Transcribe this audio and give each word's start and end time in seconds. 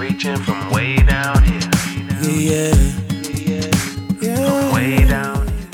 reaching 0.00 0.36
from 0.38 0.70
way 0.70 0.96
down 0.96 1.42
here. 1.44 1.60
Yeah, 2.22 2.72
From 4.34 4.72
way 4.72 5.04
down 5.04 5.46
here. 5.46 5.68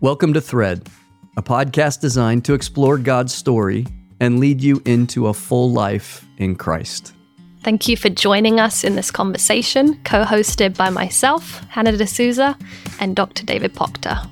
Welcome 0.00 0.32
to 0.32 0.40
Thread, 0.40 0.88
a 1.36 1.42
podcast 1.42 2.00
designed 2.00 2.44
to 2.46 2.54
explore 2.54 2.98
God's 2.98 3.32
story 3.32 3.86
and 4.18 4.40
lead 4.40 4.60
you 4.60 4.82
into 4.84 5.28
a 5.28 5.34
full 5.34 5.70
life 5.70 6.26
in 6.38 6.56
Christ. 6.56 7.12
Thank 7.62 7.86
you 7.86 7.96
for 7.96 8.08
joining 8.08 8.58
us 8.58 8.82
in 8.82 8.96
this 8.96 9.12
conversation, 9.12 9.94
co 10.02 10.24
hosted 10.24 10.76
by 10.76 10.90
myself, 10.90 11.60
Hannah 11.68 11.92
Desouza, 11.92 12.60
and 12.98 13.14
Dr. 13.14 13.46
David 13.46 13.74
Pocta. 13.74 14.28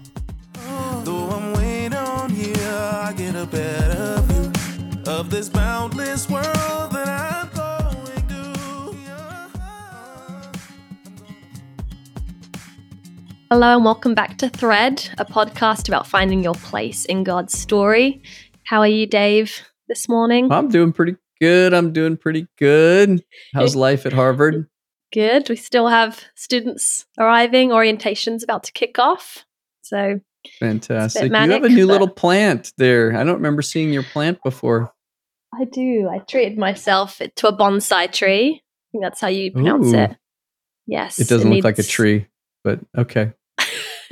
Though 1.04 1.30
I'm 1.30 1.52
way 1.52 1.88
down 1.88 2.30
here, 2.30 2.56
I 2.58 3.14
get 3.16 3.36
a 3.36 3.46
better 3.46 4.20
view 4.22 4.52
of 5.06 5.30
this 5.30 5.48
boundless 5.48 6.28
world 6.28 6.51
Hello, 13.52 13.76
and 13.76 13.84
welcome 13.84 14.14
back 14.14 14.38
to 14.38 14.48
Thread, 14.48 15.10
a 15.18 15.26
podcast 15.26 15.86
about 15.86 16.06
finding 16.06 16.42
your 16.42 16.54
place 16.54 17.04
in 17.04 17.22
God's 17.22 17.52
story. 17.52 18.22
How 18.64 18.78
are 18.78 18.88
you, 18.88 19.06
Dave, 19.06 19.60
this 19.88 20.08
morning? 20.08 20.50
I'm 20.50 20.70
doing 20.70 20.90
pretty 20.90 21.16
good. 21.38 21.74
I'm 21.74 21.92
doing 21.92 22.16
pretty 22.16 22.46
good. 22.56 23.22
How's 23.52 23.76
life 23.76 24.06
at 24.06 24.14
Harvard? 24.14 24.70
Good. 25.12 25.50
We 25.50 25.56
still 25.56 25.86
have 25.88 26.24
students 26.34 27.04
arriving, 27.18 27.72
orientation's 27.72 28.42
about 28.42 28.64
to 28.64 28.72
kick 28.72 28.98
off. 28.98 29.44
So, 29.82 30.20
Fantastic. 30.58 31.30
you 31.30 31.36
have 31.36 31.62
a 31.62 31.68
new 31.68 31.86
little 31.86 32.08
plant 32.08 32.72
there. 32.78 33.14
I 33.14 33.22
don't 33.22 33.34
remember 33.34 33.60
seeing 33.60 33.92
your 33.92 34.02
plant 34.02 34.42
before. 34.42 34.94
I 35.54 35.64
do. 35.64 36.08
I 36.10 36.20
treated 36.20 36.56
myself 36.56 37.18
to 37.18 37.48
a 37.48 37.54
bonsai 37.54 38.10
tree. 38.10 38.62
I 38.62 38.88
think 38.92 39.04
that's 39.04 39.20
how 39.20 39.28
you 39.28 39.52
pronounce 39.52 39.92
Ooh. 39.92 39.98
it. 39.98 40.16
Yes. 40.86 41.18
It 41.18 41.28
doesn't 41.28 41.50
look 41.50 41.64
like 41.64 41.78
a 41.78 41.82
tree, 41.82 42.28
but 42.64 42.80
okay. 42.96 43.34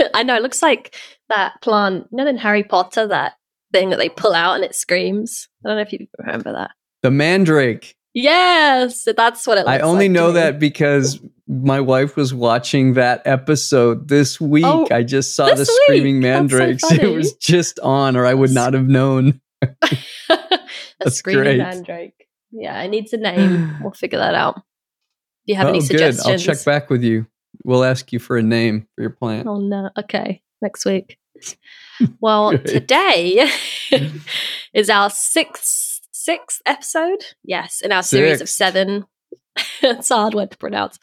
I 0.14 0.22
know. 0.22 0.36
It 0.36 0.42
looks 0.42 0.62
like 0.62 0.94
that 1.28 1.60
plant. 1.62 2.08
You 2.10 2.18
know, 2.18 2.26
in 2.26 2.36
Harry 2.36 2.62
Potter, 2.64 3.06
that 3.08 3.34
thing 3.72 3.90
that 3.90 3.98
they 3.98 4.08
pull 4.08 4.34
out 4.34 4.54
and 4.54 4.64
it 4.64 4.74
screams. 4.74 5.48
I 5.64 5.68
don't 5.68 5.76
know 5.76 5.82
if 5.82 5.92
you 5.92 6.06
remember 6.18 6.52
that. 6.52 6.72
The 7.02 7.10
mandrake. 7.10 7.96
Yes, 8.12 9.06
that's 9.16 9.46
what 9.46 9.58
it. 9.58 9.66
Looks 9.66 9.70
I 9.70 9.80
only 9.80 10.08
like 10.08 10.12
know 10.12 10.28
me. 10.28 10.34
that 10.34 10.58
because 10.58 11.20
my 11.46 11.80
wife 11.80 12.16
was 12.16 12.34
watching 12.34 12.94
that 12.94 13.22
episode 13.24 14.08
this 14.08 14.40
week. 14.40 14.64
Oh, 14.66 14.86
I 14.90 15.04
just 15.04 15.36
saw 15.36 15.54
the 15.54 15.64
screaming 15.64 16.16
week? 16.16 16.22
That's 16.24 16.50
so 16.50 16.58
mandrakes. 16.58 16.82
it 16.92 17.14
was 17.14 17.34
just 17.34 17.78
on, 17.80 18.16
or 18.16 18.26
I 18.26 18.34
would 18.34 18.50
not 18.50 18.74
have 18.74 18.88
known. 18.88 19.40
a 19.62 19.68
That's 20.98 21.16
screaming 21.16 21.44
great. 21.44 21.58
mandrake. 21.58 22.26
Yeah, 22.50 22.80
it 22.82 22.88
needs 22.88 23.12
a 23.12 23.16
name. 23.16 23.76
We'll 23.80 23.92
figure 23.92 24.18
that 24.18 24.34
out. 24.34 24.56
Do 24.56 24.62
you 25.46 25.54
have 25.56 25.66
oh, 25.66 25.70
any 25.70 25.78
good. 25.78 25.86
suggestions? 25.86 26.26
I'll 26.26 26.38
check 26.38 26.64
back 26.64 26.90
with 26.90 27.04
you. 27.04 27.26
We'll 27.64 27.84
ask 27.84 28.12
you 28.12 28.18
for 28.18 28.36
a 28.36 28.42
name 28.42 28.86
for 28.94 29.02
your 29.02 29.10
plant. 29.10 29.46
Oh 29.46 29.58
no. 29.58 29.90
Okay, 29.98 30.42
next 30.62 30.84
week. 30.84 31.18
Well, 32.18 32.56
today 32.56 33.50
is 34.74 34.88
our 34.88 35.10
sixth 35.10 36.00
sixth 36.12 36.62
episode. 36.64 37.24
Yes, 37.44 37.82
in 37.82 37.92
our 37.92 38.02
series 38.02 38.40
of 38.40 38.48
seven. 38.48 39.04
it's 39.82 40.10
a 40.10 40.16
hard 40.16 40.32
word 40.32 40.50
to 40.52 40.56
pronounce. 40.56 40.98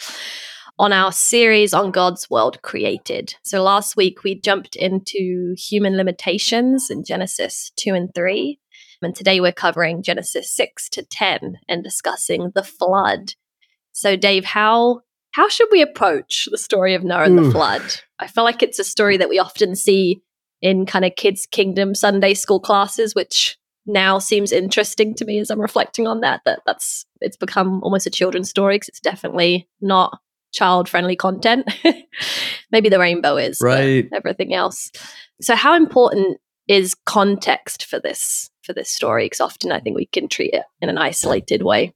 On 0.79 0.93
our 0.93 1.11
series 1.11 1.73
on 1.73 1.91
God's 1.91 2.29
world 2.31 2.61
created. 2.63 3.35
So 3.43 3.61
last 3.61 3.95
week 3.95 4.23
we 4.23 4.39
jumped 4.39 4.75
into 4.75 5.55
human 5.55 5.95
limitations 5.97 6.89
in 6.89 7.03
Genesis 7.03 7.71
two 7.75 7.93
and 7.93 8.13
three, 8.15 8.59
and 9.01 9.15
today 9.15 9.39
we're 9.39 9.51
covering 9.51 10.01
Genesis 10.01 10.51
six 10.51 10.89
to 10.89 11.03
ten 11.03 11.57
and 11.67 11.83
discussing 11.83 12.51
the 12.55 12.63
flood. 12.63 13.33
So, 13.91 14.15
Dave, 14.15 14.45
how 14.45 15.01
how 15.37 15.47
should 15.47 15.67
we 15.71 15.83
approach 15.83 16.49
the 16.49 16.57
story 16.57 16.95
of 16.95 17.03
Noah 17.03 17.25
and 17.25 17.37
the 17.37 17.51
flood? 17.51 17.83
I 18.17 18.25
feel 18.25 18.43
like 18.43 18.63
it's 18.63 18.79
a 18.79 18.83
story 18.83 19.17
that 19.17 19.29
we 19.29 19.37
often 19.37 19.75
see 19.75 20.23
in 20.63 20.87
kind 20.87 21.05
of 21.05 21.15
kids' 21.15 21.45
kingdom 21.45 21.93
Sunday 21.93 22.33
school 22.33 22.59
classes, 22.59 23.13
which 23.13 23.55
now 23.85 24.17
seems 24.17 24.51
interesting 24.51 25.13
to 25.13 25.25
me 25.25 25.37
as 25.37 25.51
I'm 25.51 25.61
reflecting 25.61 26.07
on 26.07 26.21
that. 26.21 26.41
That 26.45 26.61
that's 26.65 27.05
it's 27.21 27.37
become 27.37 27.83
almost 27.83 28.07
a 28.07 28.09
children's 28.09 28.49
story 28.49 28.77
because 28.77 28.89
it's 28.89 28.99
definitely 28.99 29.69
not 29.79 30.19
child 30.53 30.89
friendly 30.89 31.15
content. 31.15 31.71
Maybe 32.71 32.89
the 32.89 32.97
rainbow 32.97 33.37
is, 33.37 33.59
but 33.59 33.67
Right. 33.67 34.09
Everything 34.11 34.55
else. 34.55 34.91
So, 35.39 35.53
how 35.55 35.75
important 35.75 36.39
is 36.67 36.95
context 37.05 37.85
for 37.85 37.99
this 37.99 38.49
for 38.63 38.73
this 38.73 38.89
story? 38.89 39.25
Because 39.25 39.41
often 39.41 39.71
I 39.71 39.81
think 39.81 39.95
we 39.95 40.07
can 40.07 40.29
treat 40.29 40.55
it 40.55 40.63
in 40.81 40.89
an 40.89 40.97
isolated 40.97 41.61
way. 41.61 41.93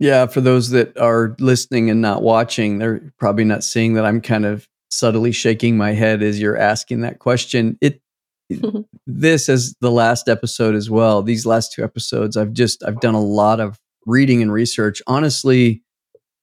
Yeah, 0.00 0.26
for 0.26 0.40
those 0.40 0.70
that 0.70 0.96
are 0.98 1.36
listening 1.38 1.90
and 1.90 2.00
not 2.00 2.22
watching, 2.22 2.78
they're 2.78 3.12
probably 3.18 3.44
not 3.44 3.62
seeing 3.62 3.94
that 3.94 4.06
I'm 4.06 4.22
kind 4.22 4.46
of 4.46 4.66
subtly 4.90 5.30
shaking 5.30 5.76
my 5.76 5.92
head 5.92 6.22
as 6.22 6.40
you're 6.40 6.56
asking 6.56 7.02
that 7.02 7.18
question. 7.18 7.78
It 7.80 8.00
this 9.06 9.48
as 9.48 9.74
the 9.80 9.90
last 9.90 10.28
episode 10.28 10.74
as 10.74 10.90
well. 10.90 11.22
These 11.22 11.46
last 11.46 11.72
two 11.72 11.84
episodes, 11.84 12.36
I've 12.36 12.52
just 12.52 12.82
I've 12.82 13.00
done 13.00 13.14
a 13.14 13.22
lot 13.22 13.60
of 13.60 13.78
reading 14.06 14.42
and 14.42 14.50
research. 14.52 15.02
Honestly, 15.06 15.82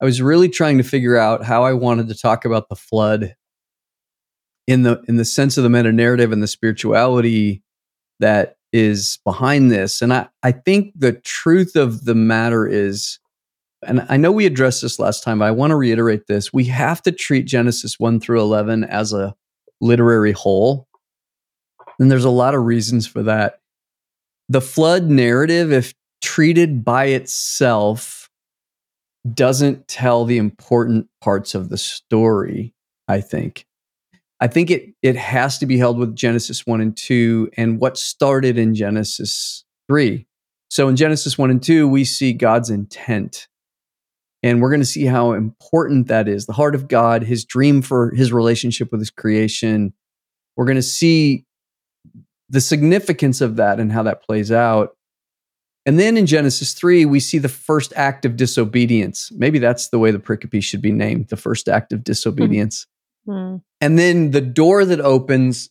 I 0.01 0.05
was 0.05 0.21
really 0.21 0.49
trying 0.49 0.77
to 0.77 0.83
figure 0.83 1.17
out 1.17 1.43
how 1.43 1.63
I 1.63 1.73
wanted 1.73 2.07
to 2.09 2.15
talk 2.15 2.45
about 2.45 2.69
the 2.69 2.75
flood 2.75 3.35
in 4.67 4.83
the 4.83 5.01
in 5.07 5.17
the 5.17 5.25
sense 5.25 5.57
of 5.57 5.63
the 5.63 5.69
meta 5.69 5.91
narrative 5.91 6.31
and 6.31 6.43
the 6.43 6.47
spirituality 6.47 7.63
that 8.19 8.57
is 8.71 9.17
behind 9.25 9.71
this. 9.71 10.01
And 10.01 10.13
I, 10.13 10.27
I 10.43 10.51
think 10.51 10.93
the 10.95 11.13
truth 11.13 11.75
of 11.75 12.05
the 12.05 12.15
matter 12.15 12.67
is, 12.67 13.17
and 13.85 14.05
I 14.09 14.17
know 14.17 14.31
we 14.31 14.45
addressed 14.45 14.81
this 14.81 14.99
last 14.99 15.23
time, 15.23 15.39
but 15.39 15.45
I 15.45 15.51
want 15.51 15.71
to 15.71 15.75
reiterate 15.75 16.27
this. 16.27 16.51
We 16.51 16.65
have 16.65 17.01
to 17.03 17.11
treat 17.11 17.43
Genesis 17.43 17.99
1 17.99 18.19
through 18.19 18.41
11 18.41 18.83
as 18.85 19.13
a 19.13 19.35
literary 19.81 20.31
whole. 20.31 20.87
And 21.99 22.09
there's 22.09 22.25
a 22.25 22.29
lot 22.29 22.55
of 22.55 22.63
reasons 22.63 23.05
for 23.05 23.23
that. 23.23 23.59
The 24.49 24.61
flood 24.61 25.05
narrative, 25.05 25.71
if 25.71 25.93
treated 26.21 26.83
by 26.83 27.05
itself, 27.05 28.29
doesn't 29.33 29.87
tell 29.87 30.25
the 30.25 30.37
important 30.37 31.07
parts 31.21 31.53
of 31.53 31.69
the 31.69 31.77
story, 31.77 32.73
I 33.07 33.21
think. 33.21 33.65
I 34.39 34.47
think 34.47 34.69
it 34.69 34.93
it 35.01 35.15
has 35.15 35.57
to 35.59 35.65
be 35.65 35.77
held 35.77 35.97
with 35.97 36.15
Genesis 36.15 36.65
1 36.65 36.79
and 36.79 36.95
2 36.95 37.51
and 37.57 37.79
what 37.79 37.97
started 37.97 38.57
in 38.57 38.75
Genesis 38.75 39.65
3. 39.87 40.25
So 40.69 40.87
in 40.87 40.95
Genesis 40.95 41.37
1 41.37 41.49
and 41.49 41.63
2, 41.63 41.87
we 41.87 42.05
see 42.05 42.33
God's 42.33 42.69
intent. 42.69 43.47
And 44.47 44.61
we're 44.61 44.69
going 44.69 44.81
to 44.81 44.85
see 44.85 45.05
how 45.05 45.33
important 45.33 46.07
that 46.07 46.27
is. 46.27 46.45
The 46.45 46.53
heart 46.53 46.73
of 46.75 46.87
God, 46.87 47.23
his 47.23 47.43
dream 47.43 47.81
for 47.81 48.11
his 48.11 48.31
relationship 48.31 48.91
with 48.91 49.01
his 49.01 49.09
creation. 49.09 49.93
We're 50.55 50.65
going 50.65 50.77
to 50.77 50.81
see 50.81 51.45
the 52.49 52.61
significance 52.61 53.41
of 53.41 53.57
that 53.57 53.79
and 53.79 53.91
how 53.91 54.03
that 54.03 54.23
plays 54.23 54.51
out. 54.51 54.95
And 55.85 55.99
then 55.99 56.17
in 56.17 56.25
Genesis 56.25 56.73
3, 56.73 57.05
we 57.05 57.19
see 57.19 57.37
the 57.37 57.49
first 57.49 57.93
act 57.95 58.25
of 58.25 58.35
disobedience. 58.35 59.31
Maybe 59.33 59.59
that's 59.59 59.89
the 59.89 59.99
way 59.99 60.11
the 60.11 60.19
pericope 60.19 60.63
should 60.63 60.81
be 60.81 60.91
named, 60.91 61.27
the 61.29 61.37
first 61.37 61.67
act 61.67 61.91
of 61.93 62.03
disobedience 62.03 62.87
Hmm. 63.27 63.57
and 63.81 63.99
then 63.99 64.31
the 64.31 64.39
door 64.39 64.85
that 64.85 65.01
opens 65.01 65.69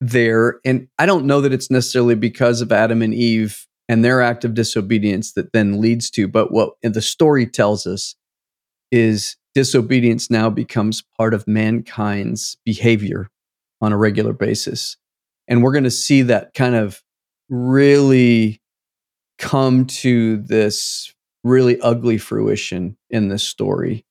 there 0.00 0.60
and 0.64 0.86
i 1.00 1.04
don't 1.04 1.24
know 1.24 1.40
that 1.40 1.52
it's 1.52 1.68
necessarily 1.68 2.14
because 2.14 2.60
of 2.60 2.70
adam 2.70 3.02
and 3.02 3.12
eve 3.12 3.66
and 3.90 4.04
their 4.04 4.22
act 4.22 4.44
of 4.44 4.54
disobedience 4.54 5.32
that 5.32 5.52
then 5.52 5.80
leads 5.80 6.10
to 6.10 6.28
but 6.28 6.52
what 6.52 6.74
the 6.82 7.02
story 7.02 7.44
tells 7.44 7.88
us 7.88 8.14
is 8.92 9.36
disobedience 9.52 10.30
now 10.30 10.48
becomes 10.48 11.02
part 11.16 11.34
of 11.34 11.44
mankind's 11.48 12.56
behavior 12.64 13.28
on 13.80 13.92
a 13.92 13.96
regular 13.96 14.32
basis 14.32 14.96
and 15.48 15.60
we're 15.64 15.72
going 15.72 15.82
to 15.82 15.90
see 15.90 16.22
that 16.22 16.54
kind 16.54 16.76
of 16.76 17.02
really 17.48 18.62
come 19.38 19.86
to 19.86 20.36
this 20.36 21.12
really 21.42 21.80
ugly 21.80 22.16
fruition 22.16 22.96
in 23.10 23.28
this 23.28 23.42
story 23.42 24.04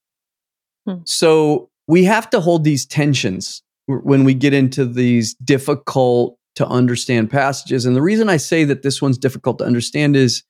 Hmm. 0.86 0.98
so 1.04 1.70
we 1.88 2.04
have 2.04 2.28
to 2.30 2.40
hold 2.40 2.64
these 2.64 2.84
tensions 2.84 3.62
when 3.86 4.24
we 4.24 4.34
get 4.34 4.52
into 4.52 4.84
these 4.84 5.34
difficult 5.34 6.36
to 6.60 6.66
understand 6.68 7.30
passages. 7.30 7.84
And 7.84 7.96
the 7.96 8.02
reason 8.02 8.28
I 8.28 8.36
say 8.36 8.64
that 8.64 8.82
this 8.82 9.02
one's 9.02 9.18
difficult 9.18 9.58
to 9.58 9.64
understand 9.64 10.14
is 10.16 10.42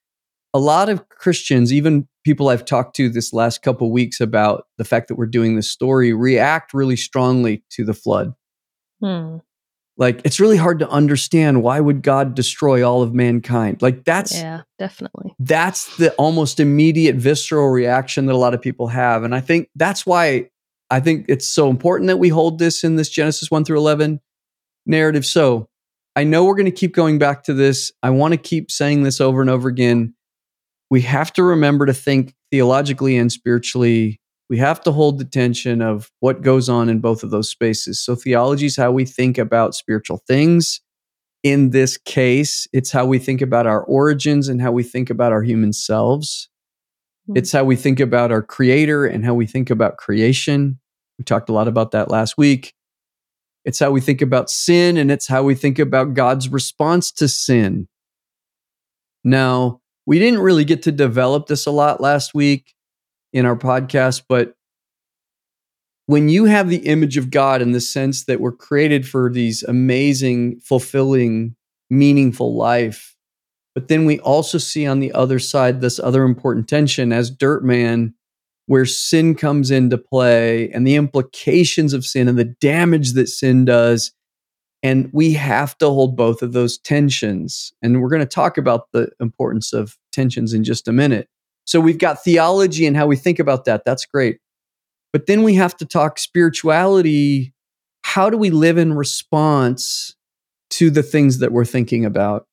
a 0.53 0.59
lot 0.59 0.89
of 0.89 1.09
Christians, 1.09 1.73
even 1.73 2.09
people 2.25 2.49
I've 2.49 2.65
talked 2.65 2.97
to 2.97 3.09
this 3.09 3.33
last 3.33 3.63
couple 3.63 3.91
weeks 3.93 4.21
about 4.21 4.65
the 4.79 4.85
fact 4.85 5.09
that 5.09 5.15
we're 5.15 5.27
doing 5.27 5.55
this 5.57 5.71
story, 5.71 6.13
react 6.13 6.75
really 6.75 6.97
strongly 6.97 7.63
to 7.71 7.85
the 7.85 7.95
flood. 7.95 8.35
Hmm. 9.01 9.39
Like 9.97 10.23
it's 10.25 10.41
really 10.41 10.57
hard 10.57 10.79
to 10.81 10.89
understand 10.89 11.63
why 11.63 11.79
would 11.79 12.03
God 12.03 12.35
destroy 12.35 12.83
all 12.89 13.03
of 13.03 13.15
mankind? 13.15 13.83
Like 13.83 14.05
that's 14.05 14.35
Yeah, 14.35 14.63
definitely. 14.79 15.35
that's 15.39 15.97
the 15.99 16.13
almost 16.15 16.59
immediate 16.59 17.17
visceral 17.17 17.69
reaction 17.69 18.27
that 18.27 18.33
a 18.35 18.39
lot 18.39 18.55
of 18.55 18.61
people 18.63 18.87
have 18.89 19.23
and 19.25 19.35
i 19.35 19.41
think 19.41 19.69
that's 19.77 20.07
why 20.07 20.49
i 20.91 21.01
think 21.01 21.27
it's 21.29 21.47
so 21.47 21.69
important 21.69 22.09
that 22.09 22.17
we 22.19 22.31
hold 22.31 22.59
this 22.59 22.83
in 22.83 22.97
this 22.97 23.11
genesis 23.11 23.51
1 23.51 23.65
through 23.65 23.77
11 23.79 24.21
narrative 24.87 25.27
so 25.27 25.69
i 26.17 26.25
know 26.25 26.45
we're 26.45 26.55
going 26.55 26.65
to 26.65 26.71
keep 26.71 26.95
going 26.95 27.19
back 27.19 27.43
to 27.45 27.55
this 27.55 27.93
i 28.03 28.11
want 28.11 28.33
to 28.33 28.39
keep 28.39 28.71
saying 28.71 29.03
this 29.03 29.21
over 29.21 29.41
and 29.41 29.51
over 29.51 29.69
again 29.69 30.15
we 30.91 31.01
have 31.03 31.33
to 31.35 31.43
remember 31.43 31.87
to 31.87 31.95
think 31.95 32.35
theologically 32.51 33.17
and 33.17 33.31
spiritually, 33.31 34.21
we 34.49 34.59
have 34.59 34.81
to 34.83 34.93
hold 34.93 35.19
the 35.19 35.25
tension 35.25 35.81
of 35.81 36.11
what 36.19 36.43
goes 36.43 36.69
on 36.69 36.89
in 36.89 36.99
both 36.99 37.23
of 37.23 37.31
those 37.31 37.49
spaces. 37.49 38.01
So, 38.01 38.17
theology 38.17 38.67
is 38.67 38.77
how 38.77 38.91
we 38.91 39.05
think 39.05 39.39
about 39.39 39.75
spiritual 39.75 40.23
things. 40.27 40.81
In 41.43 41.71
this 41.71 41.97
case, 41.97 42.67
it's 42.73 42.91
how 42.91 43.07
we 43.07 43.19
think 43.19 43.41
about 43.41 43.67
our 43.67 43.83
origins 43.85 44.49
and 44.49 44.61
how 44.61 44.73
we 44.73 44.83
think 44.83 45.09
about 45.09 45.33
our 45.33 45.43
human 45.43 45.73
selves. 45.73 46.49
Hmm. 47.27 47.37
It's 47.37 47.53
how 47.53 47.65
we 47.65 47.77
think 47.77 48.01
about 48.01 48.33
our 48.33 48.43
creator 48.43 49.07
and 49.07 49.25
how 49.25 49.35
we 49.35 49.47
think 49.47 49.71
about 49.71 49.97
creation. 49.97 50.81
We 51.19 51.25
talked 51.25 51.49
a 51.49 51.53
lot 51.53 51.69
about 51.69 51.93
that 51.93 52.11
last 52.11 52.37
week. 52.37 52.75
It's 53.65 53.79
how 53.79 53.91
we 53.91 54.01
think 54.01 54.23
about 54.23 54.51
sin 54.51 54.97
and 54.97 55.11
it's 55.11 55.27
how 55.27 55.43
we 55.43 55.55
think 55.55 55.79
about 55.79 56.15
God's 56.15 56.49
response 56.49 57.13
to 57.13 57.29
sin. 57.29 57.89
Now, 59.23 59.81
we 60.07 60.19
didn't 60.19 60.41
really 60.41 60.65
get 60.65 60.83
to 60.85 60.93
develop 60.93 61.47
this 61.47 61.67
a 61.67 61.71
lot 61.71 62.01
last 62.01 62.35
week 62.35 62.75
in 63.33 63.47
our 63.47 63.57
podcast, 63.57 64.23
but 64.29 64.55
when 66.07 66.29
you 66.29 66.47
have 66.47 66.69
the 66.69 66.89
image 66.89 67.17
of 67.17 67.31
God 67.31 67.63
in 67.63 67.71
the 67.71 67.81
sense 67.81 68.25
that 68.25 68.41
we're 68.41 68.51
created 68.51 69.07
for 69.07 69.31
these 69.31 69.63
amazing, 69.63 70.59
fulfilling, 70.61 71.55
meaningful 71.89 72.57
life, 72.57 73.15
but 73.75 73.87
then 73.87 74.07
we 74.07 74.19
also 74.21 74.59
see 74.59 74.87
on 74.87 74.99
the 74.99 75.13
other 75.13 75.39
side 75.39 75.81
this 75.81 76.01
other 76.01 76.25
important 76.25 76.69
tension 76.69 77.13
as 77.13 77.31
dirt 77.31 77.63
man 77.63 78.15
where 78.71 78.87
sin 78.87 79.35
comes 79.35 79.73
into 79.73 79.99
play 79.99 80.71
and 80.71 80.87
the 80.87 80.95
implications 80.95 81.93
of 81.93 82.05
sin 82.05 82.29
and 82.29 82.39
the 82.39 82.55
damage 82.61 83.15
that 83.15 83.27
sin 83.27 83.65
does. 83.65 84.13
And 84.81 85.11
we 85.13 85.33
have 85.33 85.77
to 85.79 85.87
hold 85.87 86.17
both 86.17 86.41
of 86.41 86.53
those 86.53 86.79
tensions. 86.79 87.73
And 87.83 88.01
we're 88.01 88.09
going 88.09 88.21
to 88.21 88.27
talk 88.27 88.57
about 88.57 88.87
the 88.93 89.11
importance 89.19 89.73
of 89.73 89.99
tensions 90.13 90.53
in 90.53 90.63
just 90.63 90.87
a 90.87 90.93
minute. 90.93 91.27
So 91.65 91.81
we've 91.81 91.99
got 91.99 92.23
theology 92.23 92.87
and 92.87 92.97
how 92.97 93.09
we 93.09 93.17
think 93.17 93.41
about 93.41 93.65
that. 93.65 93.83
That's 93.85 94.07
great. 94.07 94.39
But 95.13 95.27
then 95.27 95.43
we 95.43 95.55
have 95.55 95.77
to 95.79 95.85
talk 95.85 96.21
spirituality. 96.21 97.53
How 98.05 98.31
do 98.31 98.37
we 98.37 98.51
live 98.51 98.79
in 98.79 98.93
response 98.93 100.15
to 100.71 100.91
the 100.91 101.03
things 101.03 101.41
that 101.41 101.51
we're 101.51 101.65
thinking 101.65 102.05
about 102.05 102.47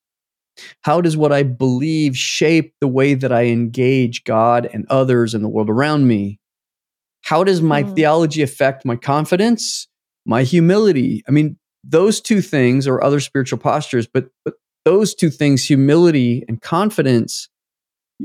how 0.81 1.01
does 1.01 1.15
what 1.17 1.31
I 1.31 1.43
believe 1.43 2.15
shape 2.15 2.73
the 2.81 2.87
way 2.87 3.13
that 3.13 3.31
I 3.31 3.45
engage 3.45 4.23
God 4.23 4.69
and 4.71 4.85
others 4.89 5.33
and 5.33 5.43
the 5.43 5.49
world 5.49 5.69
around 5.69 6.07
me? 6.07 6.39
How 7.23 7.43
does 7.43 7.61
my 7.61 7.83
Mm. 7.83 7.95
theology 7.95 8.41
affect 8.41 8.85
my 8.85 8.95
confidence, 8.95 9.87
my 10.25 10.43
humility? 10.43 11.23
I 11.27 11.31
mean, 11.31 11.57
those 11.83 12.21
two 12.21 12.41
things 12.41 12.87
or 12.87 13.03
other 13.03 13.19
spiritual 13.19 13.59
postures, 13.59 14.07
but, 14.07 14.29
but 14.43 14.55
those 14.85 15.13
two 15.13 15.29
things, 15.29 15.65
humility 15.65 16.43
and 16.47 16.61
confidence, 16.61 17.49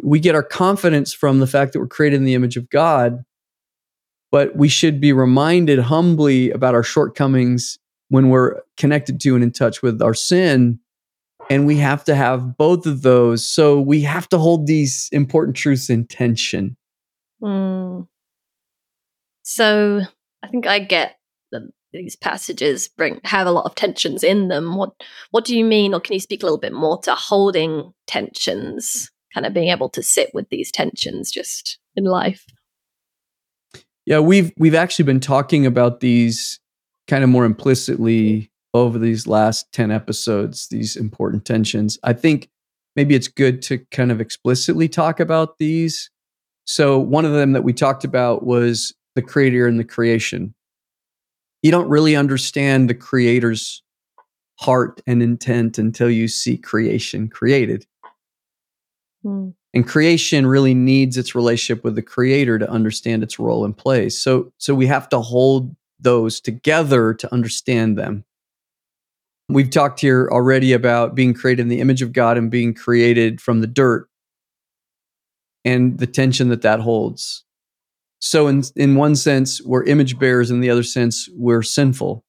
we 0.02 0.20
get 0.20 0.34
our 0.34 0.42
confidence 0.42 1.12
from 1.12 1.40
the 1.40 1.46
fact 1.46 1.72
that 1.72 1.80
we're 1.80 1.86
created 1.86 2.16
in 2.16 2.24
the 2.24 2.34
image 2.34 2.56
of 2.56 2.70
God. 2.70 3.24
But 4.30 4.56
we 4.56 4.68
should 4.68 5.00
be 5.00 5.12
reminded 5.12 5.78
humbly 5.78 6.50
about 6.50 6.74
our 6.74 6.82
shortcomings 6.82 7.78
when 8.08 8.30
we're 8.30 8.60
connected 8.76 9.20
to 9.20 9.34
and 9.34 9.44
in 9.44 9.50
touch 9.52 9.82
with 9.82 10.00
our 10.00 10.14
sin 10.14 10.78
and 11.52 11.66
we 11.66 11.76
have 11.76 12.04
to 12.04 12.14
have 12.14 12.56
both 12.56 12.86
of 12.86 13.02
those 13.02 13.46
so 13.46 13.80
we 13.80 14.00
have 14.00 14.28
to 14.28 14.38
hold 14.38 14.66
these 14.66 15.08
important 15.12 15.56
truths 15.56 15.90
in 15.90 16.06
tension 16.06 16.76
Mm. 17.42 18.06
So 19.42 20.02
I 20.42 20.48
think 20.48 20.66
I 20.66 20.78
get 20.78 21.16
that 21.50 21.62
these 21.92 22.16
passages 22.16 22.88
bring 22.88 23.20
have 23.24 23.46
a 23.46 23.50
lot 23.50 23.66
of 23.66 23.74
tensions 23.74 24.22
in 24.22 24.48
them. 24.48 24.76
What 24.76 24.92
what 25.32 25.44
do 25.44 25.56
you 25.56 25.64
mean, 25.64 25.94
or 25.94 26.00
can 26.00 26.14
you 26.14 26.20
speak 26.20 26.42
a 26.42 26.46
little 26.46 26.58
bit 26.58 26.72
more 26.72 27.00
to 27.02 27.14
holding 27.14 27.92
tensions, 28.06 29.10
kind 29.34 29.44
of 29.44 29.52
being 29.52 29.68
able 29.68 29.88
to 29.90 30.02
sit 30.02 30.30
with 30.32 30.48
these 30.50 30.70
tensions 30.70 31.30
just 31.30 31.78
in 31.96 32.04
life? 32.04 32.46
yeah 34.06 34.18
we've 34.18 34.52
we've 34.56 34.74
actually 34.74 35.04
been 35.04 35.20
talking 35.20 35.64
about 35.66 36.00
these 36.00 36.58
kind 37.06 37.22
of 37.22 37.30
more 37.30 37.44
implicitly 37.44 38.50
over 38.74 38.98
these 38.98 39.26
last 39.26 39.70
10 39.72 39.90
episodes 39.90 40.68
these 40.68 40.96
important 40.96 41.44
tensions 41.44 41.98
i 42.02 42.12
think 42.12 42.48
maybe 42.96 43.14
it's 43.14 43.28
good 43.28 43.62
to 43.62 43.78
kind 43.90 44.10
of 44.12 44.20
explicitly 44.20 44.88
talk 44.88 45.20
about 45.20 45.58
these. 45.58 46.10
So 46.64 46.98
one 46.98 47.24
of 47.24 47.32
them 47.32 47.52
that 47.52 47.64
we 47.64 47.72
talked 47.72 48.04
about 48.04 48.44
was 48.44 48.94
the 49.14 49.22
creator 49.22 49.66
and 49.66 49.78
the 49.78 49.84
creation. 49.84 50.54
You 51.62 51.70
don't 51.70 51.88
really 51.88 52.16
understand 52.16 52.88
the 52.88 52.94
creator's 52.94 53.82
heart 54.58 55.00
and 55.06 55.22
intent 55.22 55.78
until 55.78 56.10
you 56.10 56.28
see 56.28 56.56
creation 56.56 57.28
created. 57.28 57.86
Mm. 59.24 59.54
and 59.72 59.86
creation 59.86 60.48
really 60.48 60.74
needs 60.74 61.16
its 61.16 61.36
relationship 61.36 61.84
with 61.84 61.94
the 61.94 62.02
creator 62.02 62.58
to 62.58 62.68
understand 62.68 63.22
its 63.22 63.38
role 63.38 63.64
and 63.64 63.76
place. 63.76 64.18
So 64.18 64.52
so 64.58 64.74
we 64.74 64.88
have 64.88 65.08
to 65.10 65.20
hold 65.20 65.76
those 66.00 66.40
together 66.40 67.14
to 67.14 67.32
understand 67.32 67.96
them 67.96 68.24
we've 69.48 69.70
talked 69.70 70.00
here 70.00 70.28
already 70.30 70.72
about 70.72 71.14
being 71.14 71.34
created 71.34 71.62
in 71.62 71.68
the 71.68 71.80
image 71.80 72.02
of 72.02 72.12
god 72.12 72.38
and 72.38 72.50
being 72.50 72.72
created 72.74 73.40
from 73.40 73.60
the 73.60 73.66
dirt 73.66 74.08
and 75.64 75.98
the 75.98 76.06
tension 76.06 76.48
that 76.48 76.62
that 76.62 76.80
holds. 76.80 77.44
So 78.20 78.46
in 78.48 78.62
in 78.76 78.94
one 78.94 79.16
sense 79.16 79.60
we're 79.62 79.84
image 79.84 80.18
bearers 80.18 80.50
in 80.50 80.60
the 80.60 80.70
other 80.70 80.82
sense 80.82 81.28
we're 81.34 81.62
sinful. 81.62 82.24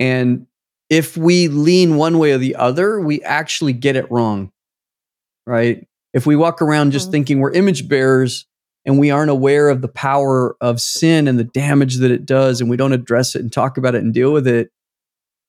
And 0.00 0.46
if 0.90 1.16
we 1.16 1.48
lean 1.48 1.96
one 1.96 2.18
way 2.18 2.32
or 2.32 2.38
the 2.38 2.56
other 2.56 3.00
we 3.00 3.22
actually 3.22 3.72
get 3.72 3.96
it 3.96 4.10
wrong 4.10 4.50
right? 5.46 5.86
If 6.14 6.24
we 6.24 6.36
walk 6.36 6.62
around 6.62 6.92
just 6.92 7.08
Mhm. 7.08 7.12
thinking 7.12 7.40
we're 7.40 7.52
image 7.52 7.88
bearers 7.88 8.46
and 8.84 8.98
we 8.98 9.10
aren't 9.10 9.30
aware 9.30 9.68
of 9.68 9.80
the 9.82 9.88
power 9.88 10.56
of 10.60 10.80
sin 10.80 11.26
and 11.26 11.38
the 11.38 11.44
damage 11.44 11.96
that 11.96 12.10
it 12.12 12.24
does 12.26 12.60
and 12.60 12.70
we 12.70 12.76
don't 12.76 12.92
address 12.92 13.34
it 13.34 13.42
and 13.42 13.52
talk 13.52 13.76
about 13.76 13.94
it 13.96 14.02
and 14.04 14.14
deal 14.14 14.32
with 14.32 14.46
it 14.46 14.70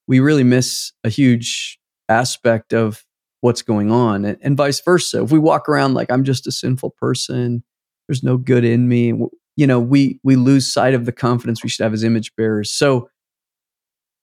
we 0.08 0.20
really 0.20 0.44
miss 0.44 0.92
a 1.04 1.10
huge 1.10 1.80
aspect 2.10 2.74
of 2.74 3.04
what's 3.42 3.62
going 3.62 3.92
on 3.92 4.26
and, 4.26 4.38
and 4.42 4.58
vice 4.58 4.80
versa. 4.82 5.24
If 5.24 5.32
we 5.32 5.40
walk 5.40 5.68
around 5.68 5.94
like 5.94 6.12
i'm 6.12 6.24
just 6.24 6.48
a 6.48 6.52
sinful 6.52 6.92
person. 6.92 7.64
There's 8.08 8.24
no 8.24 8.38
good 8.38 8.66
in 8.66 8.88
me. 8.88 9.14
You 9.56 9.68
know 9.68 9.80
we 9.80 10.20
we 10.24 10.36
lose 10.36 10.72
sight 10.72 10.94
of 10.94 11.06
the 11.06 11.12
confidence 11.12 11.64
we 11.64 11.70
should 11.70 11.84
have 11.84 11.94
as 11.94 12.04
image 12.04 12.36
bearers. 12.36 12.72
So 12.72 13.10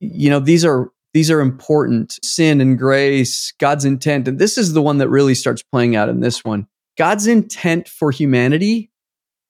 you 0.00 0.30
know 0.30 0.40
these 0.40 0.64
are 0.64 0.90
these 1.12 1.30
are 1.30 1.40
important. 1.40 2.18
Sin 2.24 2.60
and 2.60 2.78
grace 2.78 3.52
god's 3.58 3.84
intent 3.84 4.28
and 4.28 4.38
this 4.38 4.56
is 4.58 4.72
the 4.72 4.82
one 4.82 4.98
that 4.98 5.08
really 5.08 5.34
starts 5.34 5.62
playing 5.62 5.96
out 5.96 6.08
in 6.08 6.20
this 6.20 6.44
one. 6.44 6.66
God's 6.96 7.26
intent 7.26 7.88
for 7.88 8.10
humanity 8.10 8.90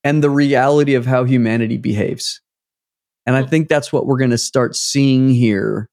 and 0.05 0.23
the 0.23 0.31
reality 0.31 0.95
of 0.95 1.07
how 1.07 1.25
humanity 1.25 1.77
behaves. 1.77 2.41
And 3.27 3.37
i 3.37 3.45
think 3.45 3.69
that's 3.69 3.93
what 3.93 4.07
we're 4.07 4.19
going 4.19 4.31
to 4.31 4.39
start 4.39 4.75
seeing 4.75 5.29
here 5.31 5.90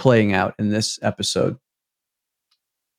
playing 0.00 0.32
out 0.32 0.54
in 0.58 0.70
this 0.70 0.98
episode 1.02 1.56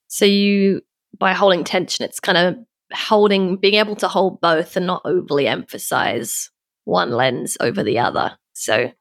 So 0.07 0.25
you, 0.25 0.81
by 1.17 1.33
holding 1.33 1.63
tension, 1.63 2.05
it's 2.05 2.19
kind 2.19 2.37
of 2.37 2.55
holding, 2.93 3.57
being 3.57 3.75
able 3.75 3.95
to 3.97 4.07
hold 4.07 4.39
both 4.41 4.77
and 4.77 4.85
not 4.87 5.01
overly 5.05 5.47
emphasize 5.47 6.49
one 6.85 7.11
lens 7.11 7.57
over 7.59 7.83
the 7.83 7.99
other. 7.99 8.37
So 8.53 8.91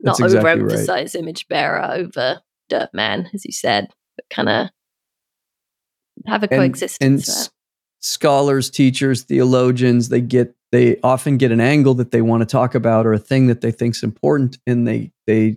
not 0.00 0.18
That's 0.18 0.20
exactly 0.34 0.62
right. 0.62 0.70
overemphasize 0.70 1.14
image 1.14 1.48
bearer 1.48 1.82
over 1.84 2.40
dirt 2.68 2.90
man, 2.92 3.28
as 3.34 3.44
you 3.44 3.52
said, 3.52 3.88
but 4.16 4.26
kind 4.30 4.48
of 4.48 4.68
have 6.26 6.42
a 6.42 6.52
and, 6.52 6.60
coexistence. 6.60 7.00
and 7.02 7.18
s- 7.20 7.50
scholars 8.00 8.70
teachers 8.70 9.22
theologians 9.22 10.08
they 10.10 10.20
get 10.20 10.54
they 10.72 10.98
often 11.02 11.38
get 11.38 11.50
an 11.52 11.60
angle 11.60 11.94
that 11.94 12.10
they 12.10 12.22
want 12.22 12.40
to 12.40 12.46
talk 12.46 12.74
about 12.74 13.06
or 13.06 13.12
a 13.12 13.18
thing 13.18 13.46
that 13.46 13.60
they 13.62 13.70
think's 13.72 14.02
important 14.02 14.58
and 14.66 14.86
they 14.86 15.10
they 15.26 15.56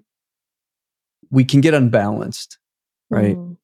we 1.31 1.43
can 1.43 1.61
get 1.61 1.73
unbalanced 1.73 2.57
right 3.09 3.35
Mm. 3.37 3.57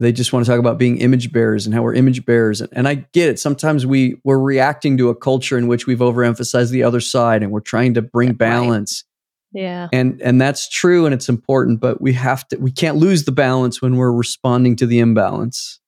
they 0.00 0.12
just 0.12 0.32
want 0.32 0.44
to 0.44 0.50
talk 0.50 0.58
about 0.60 0.78
being 0.78 0.98
image 0.98 1.32
bearers 1.32 1.66
and 1.66 1.74
how 1.74 1.82
we're 1.82 1.94
image 1.94 2.24
bearers 2.26 2.60
and, 2.60 2.86
i 2.88 2.94
get 3.12 3.28
it 3.28 3.38
sometimes 3.38 3.86
we 3.86 4.16
we're 4.24 4.38
reacting 4.38 4.96
to 4.98 5.08
a 5.08 5.14
culture 5.14 5.56
in 5.58 5.66
which 5.68 5.86
we've 5.86 5.98
overemphasized 5.98 6.70
the 6.70 6.82
other 6.82 7.00
side 7.00 7.42
and 7.42 7.50
we're 7.52 7.60
trying 7.60 7.94
to 7.94 8.02
bring 8.02 8.28
Right. 8.30 8.38
balance 8.38 9.04
Yeah. 9.52 9.88
and 9.92 10.20
and 10.22 10.40
that's 10.40 10.68
true 10.68 11.06
and 11.06 11.14
it's 11.14 11.28
important 11.28 11.80
but 11.80 12.00
we 12.00 12.12
have 12.12 12.46
to 12.48 12.56
we 12.58 12.70
can't 12.70 12.96
lose 12.98 13.24
the 13.24 13.32
balance 13.32 13.80
when 13.80 13.96
we're 13.96 14.12
responding 14.12 14.76
to 14.76 14.86
the 14.86 14.98
imbalance 14.98 15.80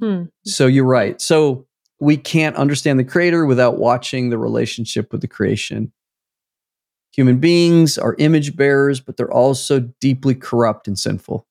Hmm. 0.00 0.24
so 0.44 0.66
you're 0.66 0.84
right 0.84 1.18
so 1.20 1.66
we 2.00 2.18
can't 2.18 2.56
understand 2.56 2.98
the 2.98 3.04
creator 3.04 3.46
without 3.46 3.78
watching 3.78 4.28
the 4.28 4.36
relationship 4.36 5.10
with 5.12 5.22
the 5.22 5.28
creation 5.28 5.92
human 7.16 7.38
beings 7.38 7.98
are 7.98 8.14
image 8.18 8.54
bearers 8.56 9.00
but 9.00 9.16
they're 9.16 9.32
also 9.32 9.80
deeply 10.00 10.34
corrupt 10.34 10.86
and 10.86 10.98
sinful 10.98 11.46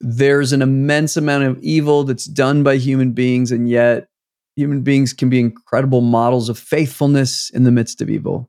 there's 0.00 0.52
an 0.52 0.62
immense 0.62 1.16
amount 1.16 1.44
of 1.44 1.58
evil 1.60 2.04
that's 2.04 2.26
done 2.26 2.62
by 2.62 2.76
human 2.76 3.12
beings 3.12 3.50
and 3.50 3.68
yet 3.68 4.08
human 4.54 4.82
beings 4.82 5.12
can 5.12 5.28
be 5.28 5.40
incredible 5.40 6.00
models 6.00 6.48
of 6.48 6.58
faithfulness 6.58 7.50
in 7.50 7.64
the 7.64 7.70
midst 7.72 8.00
of 8.00 8.08
evil 8.08 8.48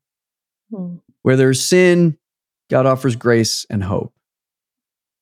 Hmm. 0.71 0.97
where 1.23 1.35
there's 1.35 1.63
sin, 1.63 2.15
God 2.69 2.85
offers 2.85 3.15
grace 3.15 3.65
and 3.71 3.83
hope. 3.83 4.13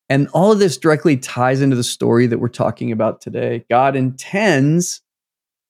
And 0.10 0.28
all 0.34 0.52
of 0.52 0.60
this 0.60 0.78
directly 0.78 1.16
ties 1.18 1.62
into 1.62 1.76
the 1.78 1.84
story 1.84 2.28
that 2.28 2.40
we're 2.40 2.50
talking 2.50 2.92
about 2.92 3.22
today. 3.22 3.66
God 3.70 3.96
intends 3.96 5.02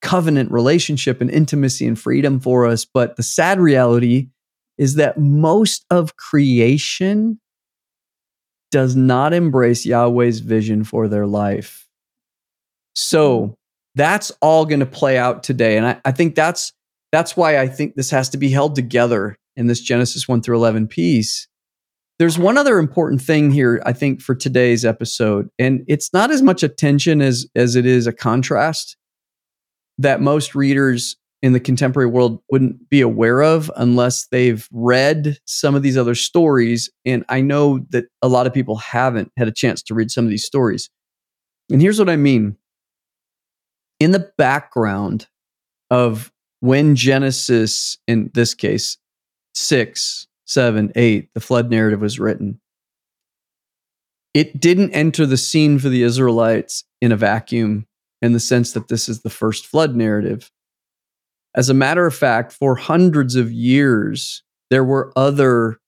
covenant 0.01 0.51
relationship 0.51 1.21
and 1.21 1.29
intimacy 1.29 1.85
and 1.87 1.99
freedom 1.99 2.39
for 2.39 2.65
us. 2.65 2.85
But 2.85 3.15
the 3.17 3.23
sad 3.23 3.59
reality 3.59 4.29
is 4.77 4.95
that 4.95 5.17
most 5.17 5.85
of 5.89 6.15
creation 6.15 7.39
does 8.71 8.95
not 8.95 9.33
embrace 9.33 9.85
Yahweh's 9.85 10.39
vision 10.39 10.83
for 10.83 11.07
their 11.07 11.25
life. 11.25 11.87
So 12.95 13.39
hmm. 13.39 13.51
that's 13.95 14.31
all 14.41 14.65
going 14.65 14.81
to 14.81 14.85
play 14.85 15.17
out 15.17 15.43
today. 15.43 15.77
And 15.77 15.85
I, 15.85 16.01
I, 16.05 16.11
think 16.11 16.35
that's 16.35 16.73
that's 17.11 17.37
why 17.37 17.59
I 17.59 17.67
think 17.67 17.95
this 17.95 18.11
has 18.11 18.29
to 18.29 18.37
be 18.37 18.49
held 18.49 18.75
together 18.75 19.37
in 19.55 19.67
this 19.67 19.81
Genesis 19.81 20.27
1 20.27 20.41
through 20.41 20.57
11 20.57 20.87
piece. 20.87 21.47
There's 22.19 22.39
one 22.39 22.57
other 22.57 22.79
important 22.79 23.21
thing 23.21 23.51
here, 23.51 23.81
I 23.85 23.93
think, 23.93 24.21
for 24.21 24.33
today's 24.33 24.83
episode, 24.83 25.49
and 25.59 25.83
it's 25.87 26.11
not 26.13 26.31
as 26.31 26.41
much 26.41 26.63
attention 26.63 27.21
as 27.21 27.45
as 27.55 27.75
it 27.75 27.85
is 27.85 28.07
a 28.07 28.13
contrast 28.13 28.97
that 29.99 30.19
most 30.19 30.55
readers 30.55 31.15
in 31.41 31.53
the 31.53 31.59
contemporary 31.59 32.09
world 32.09 32.41
wouldn't 32.49 32.89
be 32.89 33.01
aware 33.01 33.41
of 33.41 33.71
unless 33.75 34.27
they've 34.27 34.67
read 34.71 35.37
some 35.45 35.75
of 35.75 35.83
these 35.83 35.97
other 35.97 36.15
stories. 36.15 36.89
And 37.05 37.23
I 37.29 37.41
know 37.41 37.85
that 37.89 38.05
a 38.21 38.27
lot 38.27 38.47
of 38.47 38.53
people 38.53 38.77
haven't 38.77 39.31
had 39.37 39.47
a 39.47 39.51
chance 39.51 39.83
to 39.83 39.93
read 39.93 40.09
some 40.09 40.25
of 40.25 40.31
these 40.31 40.45
stories. 40.45 40.89
And 41.71 41.81
here's 41.81 41.99
what 41.99 42.09
I 42.09 42.15
mean 42.15 42.57
in 43.99 44.11
the 44.11 44.31
background 44.37 45.27
of 45.89 46.31
when 46.59 46.95
Genesis, 46.95 47.97
in 48.07 48.31
this 48.33 48.53
case, 48.53 48.97
six, 49.53 50.27
seven, 50.45 50.91
eight, 50.95 51.29
the 51.33 51.39
flood 51.39 51.69
narrative 51.69 52.01
was 52.01 52.19
written, 52.19 52.59
it 54.33 54.59
didn't 54.59 54.91
enter 54.91 55.25
the 55.25 55.37
scene 55.37 55.79
for 55.79 55.89
the 55.89 56.03
Israelites 56.03 56.83
in 57.01 57.11
a 57.11 57.17
vacuum 57.17 57.87
in 58.21 58.33
the 58.33 58.39
sense 58.39 58.73
that 58.73 58.87
this 58.87 59.07
is 59.09 59.21
the 59.21 59.29
first 59.29 59.65
flood 59.67 59.95
narrative. 59.95 60.51
As 61.57 61.69
a 61.69 61.73
matter 61.73 62.05
of 62.05 62.15
fact, 62.15 62.53
for 62.53 62.75
hundreds 62.75 63.35
of 63.35 63.51
years, 63.51 64.43
there 64.69 64.83
were 64.83 65.11
other 65.15 65.79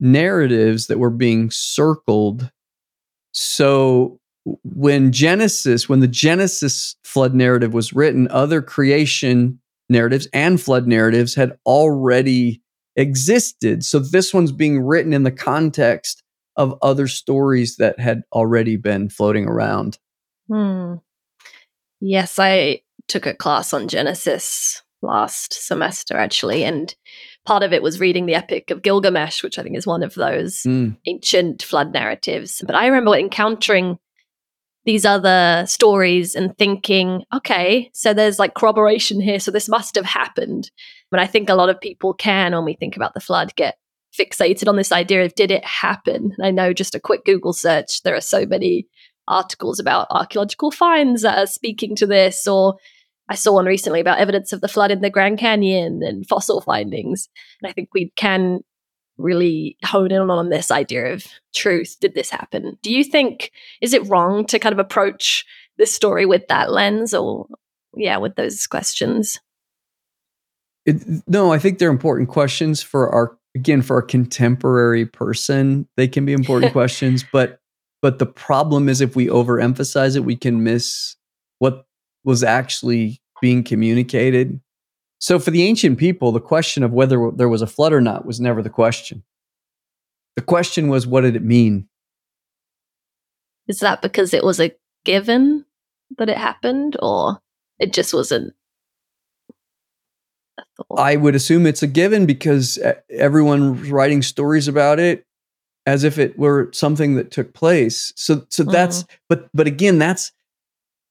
narratives 0.00 0.86
that 0.86 0.98
were 0.98 1.10
being 1.10 1.50
circled. 1.50 2.50
So 3.34 4.18
when 4.62 5.12
Genesis, 5.12 5.90
when 5.90 6.00
the 6.00 6.08
Genesis 6.08 6.96
flood 7.04 7.34
narrative 7.34 7.74
was 7.74 7.92
written, 7.92 8.28
other 8.30 8.62
creation 8.62 9.60
narratives 9.90 10.26
and 10.32 10.58
flood 10.58 10.86
narratives 10.86 11.34
had 11.34 11.58
already 11.66 12.62
existed. 12.96 13.84
So 13.84 13.98
this 13.98 14.32
one's 14.32 14.52
being 14.52 14.80
written 14.80 15.12
in 15.12 15.24
the 15.24 15.30
context 15.30 16.22
of 16.56 16.78
other 16.80 17.08
stories 17.08 17.76
that 17.76 18.00
had 18.00 18.22
already 18.32 18.76
been 18.76 19.10
floating 19.10 19.46
around. 19.46 19.98
Hmm. 20.48 20.94
Yes, 22.00 22.38
I 22.38 22.80
took 23.06 23.26
a 23.26 23.34
class 23.34 23.74
on 23.74 23.88
Genesis 23.88 24.82
last 25.04 25.52
semester, 25.52 26.16
actually, 26.16 26.64
and 26.64 26.94
part 27.46 27.62
of 27.62 27.72
it 27.72 27.82
was 27.82 28.00
reading 28.00 28.26
the 28.26 28.34
Epic 28.34 28.70
of 28.70 28.82
Gilgamesh, 28.82 29.42
which 29.42 29.58
I 29.58 29.62
think 29.62 29.76
is 29.76 29.86
one 29.86 30.02
of 30.02 30.14
those 30.14 30.62
mm. 30.62 30.96
ancient 31.06 31.62
flood 31.62 31.92
narratives. 31.92 32.62
But 32.66 32.74
I 32.74 32.86
remember 32.86 33.14
encountering 33.14 33.98
these 34.84 35.04
other 35.04 35.64
stories 35.66 36.34
and 36.34 36.56
thinking, 36.58 37.24
okay, 37.34 37.90
so 37.94 38.12
there's 38.12 38.38
like 38.38 38.54
corroboration 38.54 39.20
here, 39.20 39.40
so 39.40 39.50
this 39.50 39.68
must 39.68 39.94
have 39.94 40.04
happened. 40.04 40.70
But 41.10 41.20
I 41.20 41.26
think 41.26 41.48
a 41.48 41.54
lot 41.54 41.70
of 41.70 41.80
people 41.80 42.12
can, 42.12 42.52
when 42.52 42.64
we 42.64 42.74
think 42.74 42.96
about 42.96 43.14
the 43.14 43.20
flood, 43.20 43.54
get 43.56 43.76
fixated 44.18 44.68
on 44.68 44.76
this 44.76 44.92
idea 44.92 45.24
of 45.24 45.34
did 45.34 45.50
it 45.50 45.64
happen? 45.64 46.32
And 46.36 46.46
I 46.46 46.50
know 46.50 46.72
just 46.72 46.94
a 46.94 47.00
quick 47.00 47.24
Google 47.24 47.52
search, 47.52 48.02
there 48.02 48.14
are 48.14 48.20
so 48.20 48.46
many 48.46 48.86
articles 49.26 49.80
about 49.80 50.06
archaeological 50.10 50.70
finds 50.70 51.22
that 51.22 51.38
are 51.38 51.46
speaking 51.46 51.96
to 51.96 52.06
this, 52.06 52.46
or 52.46 52.76
I 53.28 53.34
saw 53.34 53.54
one 53.54 53.66
recently 53.66 54.00
about 54.00 54.18
evidence 54.18 54.52
of 54.52 54.60
the 54.60 54.68
flood 54.68 54.90
in 54.90 55.00
the 55.00 55.10
Grand 55.10 55.38
Canyon 55.38 56.02
and 56.02 56.26
fossil 56.26 56.60
findings. 56.60 57.28
And 57.62 57.70
I 57.70 57.72
think 57.72 57.88
we 57.92 58.10
can 58.16 58.60
really 59.16 59.76
hone 59.84 60.10
in 60.10 60.30
on 60.30 60.50
this 60.50 60.70
idea 60.70 61.12
of 61.12 61.26
truth. 61.54 61.96
Did 62.00 62.14
this 62.14 62.30
happen? 62.30 62.76
Do 62.82 62.92
you 62.92 63.04
think, 63.04 63.50
is 63.80 63.94
it 63.94 64.06
wrong 64.08 64.44
to 64.46 64.58
kind 64.58 64.72
of 64.72 64.78
approach 64.78 65.46
this 65.78 65.94
story 65.94 66.26
with 66.26 66.46
that 66.48 66.70
lens 66.70 67.14
or, 67.14 67.46
yeah, 67.96 68.18
with 68.18 68.34
those 68.36 68.66
questions? 68.66 69.38
It, 70.84 71.02
no, 71.26 71.52
I 71.52 71.58
think 71.58 71.78
they're 71.78 71.90
important 71.90 72.28
questions 72.28 72.82
for 72.82 73.08
our, 73.08 73.38
again, 73.54 73.80
for 73.80 73.98
a 73.98 74.06
contemporary 74.06 75.06
person. 75.06 75.88
They 75.96 76.08
can 76.08 76.26
be 76.26 76.32
important 76.34 76.72
questions, 76.74 77.24
but 77.32 77.60
but 78.02 78.18
the 78.18 78.26
problem 78.26 78.90
is 78.90 79.00
if 79.00 79.16
we 79.16 79.28
overemphasize 79.28 80.14
it, 80.14 80.26
we 80.26 80.36
can 80.36 80.62
miss 80.62 81.16
what 81.58 81.86
was 82.24 82.42
actually 82.42 83.20
being 83.40 83.62
communicated. 83.62 84.60
So 85.20 85.38
for 85.38 85.50
the 85.50 85.62
ancient 85.62 85.98
people, 85.98 86.32
the 86.32 86.40
question 86.40 86.82
of 86.82 86.92
whether 86.92 87.30
there 87.34 87.48
was 87.48 87.62
a 87.62 87.66
flood 87.66 87.92
or 87.92 88.00
not 88.00 88.26
was 88.26 88.40
never 88.40 88.62
the 88.62 88.70
question. 88.70 89.22
The 90.36 90.42
question 90.42 90.88
was, 90.88 91.06
what 91.06 91.20
did 91.20 91.36
it 91.36 91.44
mean? 91.44 91.88
Is 93.68 93.78
that 93.80 94.02
because 94.02 94.34
it 94.34 94.44
was 94.44 94.60
a 94.60 94.74
given 95.04 95.64
that 96.18 96.28
it 96.28 96.36
happened, 96.36 96.96
or 97.00 97.40
it 97.78 97.92
just 97.92 98.12
wasn't? 98.12 98.54
I 100.96 101.16
would 101.16 101.34
assume 101.34 101.66
it's 101.66 101.82
a 101.82 101.86
given 101.86 102.26
because 102.26 102.78
everyone's 103.10 103.90
writing 103.90 104.22
stories 104.22 104.68
about 104.68 104.98
it 104.98 105.24
as 105.86 106.04
if 106.04 106.18
it 106.18 106.38
were 106.38 106.70
something 106.72 107.14
that 107.14 107.30
took 107.30 107.54
place. 107.54 108.12
So 108.16 108.44
so 108.48 108.64
that's 108.64 109.04
mm-hmm. 109.04 109.14
but 109.28 109.48
but 109.54 109.66
again 109.66 109.98
that's 109.98 110.32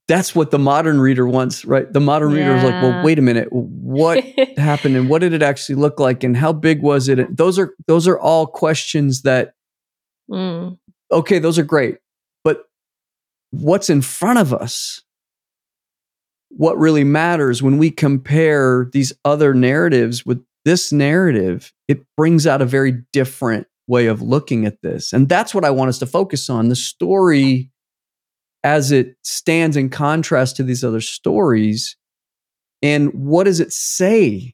that's 0.07 0.35
what 0.35 0.51
the 0.51 0.59
modern 0.59 0.99
reader 0.99 1.25
wants, 1.25 1.63
right? 1.63 1.91
The 1.91 2.01
modern 2.01 2.31
yeah. 2.31 2.39
reader 2.39 2.55
is 2.55 2.63
like, 2.63 2.81
well, 2.81 3.03
wait 3.03 3.19
a 3.19 3.21
minute, 3.21 3.47
what 3.51 4.23
happened 4.57 4.97
and 4.97 5.09
what 5.09 5.19
did 5.19 5.33
it 5.33 5.41
actually 5.41 5.75
look 5.75 5.99
like 5.99 6.23
and 6.23 6.35
how 6.35 6.51
big 6.51 6.81
was 6.81 7.07
it? 7.07 7.19
And 7.19 7.37
those 7.37 7.57
are 7.57 7.73
those 7.87 8.07
are 8.07 8.19
all 8.19 8.45
questions 8.45 9.21
that 9.21 9.53
mm. 10.29 10.77
okay, 11.11 11.39
those 11.39 11.57
are 11.57 11.63
great. 11.63 11.97
But 12.43 12.65
what's 13.51 13.89
in 13.89 14.01
front 14.01 14.39
of 14.39 14.53
us? 14.53 15.01
What 16.49 16.77
really 16.77 17.03
matters 17.03 17.63
when 17.63 17.77
we 17.77 17.89
compare 17.89 18.89
these 18.91 19.13
other 19.25 19.53
narratives 19.53 20.25
with 20.25 20.43
this 20.65 20.91
narrative, 20.91 21.73
it 21.87 22.05
brings 22.15 22.45
out 22.45 22.61
a 22.61 22.65
very 22.65 23.03
different 23.11 23.67
way 23.87 24.05
of 24.07 24.21
looking 24.21 24.65
at 24.65 24.81
this. 24.81 25.13
And 25.13 25.27
that's 25.27 25.53
what 25.53 25.65
I 25.65 25.71
want 25.71 25.89
us 25.89 25.99
to 25.99 26.05
focus 26.05 26.49
on 26.49 26.69
the 26.69 26.75
story 26.75 27.69
as 28.63 28.91
it 28.91 29.15
stands 29.23 29.75
in 29.75 29.89
contrast 29.89 30.55
to 30.55 30.63
these 30.63 30.83
other 30.83 31.01
stories. 31.01 31.95
And 32.81 33.13
what 33.13 33.43
does 33.43 33.59
it 33.59 33.73
say? 33.73 34.53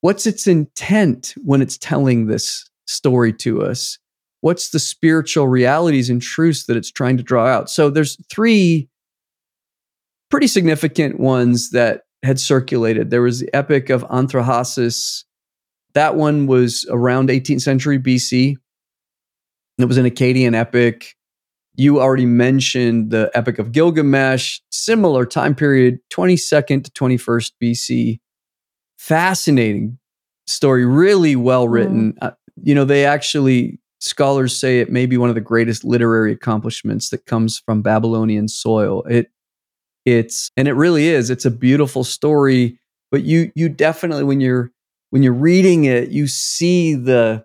What's 0.00 0.26
its 0.26 0.46
intent 0.46 1.34
when 1.44 1.62
it's 1.62 1.78
telling 1.78 2.26
this 2.26 2.68
story 2.86 3.32
to 3.34 3.62
us? 3.62 3.98
What's 4.40 4.70
the 4.70 4.80
spiritual 4.80 5.46
realities 5.46 6.10
and 6.10 6.20
truths 6.20 6.66
that 6.66 6.76
it's 6.76 6.90
trying 6.90 7.16
to 7.16 7.22
draw 7.22 7.46
out? 7.46 7.70
So 7.70 7.90
there's 7.90 8.16
three 8.28 8.88
pretty 10.30 10.48
significant 10.48 11.20
ones 11.20 11.70
that 11.70 12.02
had 12.24 12.40
circulated. 12.40 13.10
There 13.10 13.22
was 13.22 13.40
the 13.40 13.54
Epic 13.54 13.90
of 13.90 14.02
Atrahasis 14.04 15.24
that 15.94 16.16
one 16.16 16.46
was 16.46 16.86
around 16.90 17.28
18th 17.28 17.62
century 17.62 17.98
BC. 17.98 18.56
It 19.78 19.84
was 19.84 19.98
an 19.98 20.06
Akkadian 20.06 20.54
epic. 20.54 21.16
You 21.74 22.00
already 22.00 22.26
mentioned 22.26 23.10
the 23.10 23.30
Epic 23.34 23.58
of 23.58 23.72
Gilgamesh, 23.72 24.60
similar 24.70 25.24
time 25.24 25.54
period, 25.54 25.98
22nd 26.12 26.84
to 26.84 26.90
21st 26.90 27.52
BC. 27.62 28.20
Fascinating 28.98 29.98
story, 30.46 30.84
really 30.84 31.34
well 31.34 31.68
written. 31.68 32.12
Mm. 32.12 32.18
Uh, 32.20 32.30
you 32.62 32.74
know, 32.74 32.84
they 32.84 33.06
actually, 33.06 33.78
scholars 34.00 34.54
say 34.56 34.80
it 34.80 34.90
may 34.90 35.06
be 35.06 35.16
one 35.16 35.28
of 35.28 35.34
the 35.34 35.40
greatest 35.40 35.84
literary 35.84 36.32
accomplishments 36.32 37.08
that 37.08 37.24
comes 37.24 37.58
from 37.58 37.80
Babylonian 37.80 38.48
soil. 38.48 39.02
It, 39.04 39.28
it's, 40.04 40.50
and 40.56 40.68
it 40.68 40.74
really 40.74 41.08
is, 41.08 41.30
it's 41.30 41.44
a 41.44 41.50
beautiful 41.50 42.04
story, 42.04 42.78
but 43.10 43.22
you, 43.22 43.50
you 43.54 43.68
definitely, 43.68 44.24
when 44.24 44.40
you're, 44.40 44.72
when 45.10 45.22
you're 45.22 45.32
reading 45.32 45.84
it, 45.84 46.08
you 46.08 46.26
see 46.26 46.94
the 46.94 47.44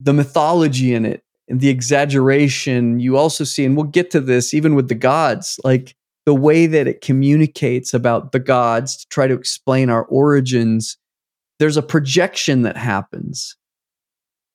the 0.00 0.12
mythology 0.12 0.94
in 0.94 1.04
it 1.04 1.22
and 1.48 1.60
the 1.60 1.68
exaggeration. 1.68 3.00
You 3.00 3.16
also 3.16 3.44
see, 3.44 3.64
and 3.64 3.76
we'll 3.76 3.86
get 3.86 4.10
to 4.12 4.20
this 4.20 4.54
even 4.54 4.74
with 4.74 4.88
the 4.88 4.94
gods, 4.94 5.58
like 5.64 5.94
the 6.26 6.34
way 6.34 6.66
that 6.66 6.86
it 6.86 7.00
communicates 7.00 7.94
about 7.94 8.32
the 8.32 8.38
gods 8.38 8.98
to 8.98 9.06
try 9.08 9.26
to 9.26 9.34
explain 9.34 9.90
our 9.90 10.04
origins. 10.04 10.98
There's 11.58 11.76
a 11.76 11.82
projection 11.82 12.62
that 12.62 12.76
happens. 12.76 13.56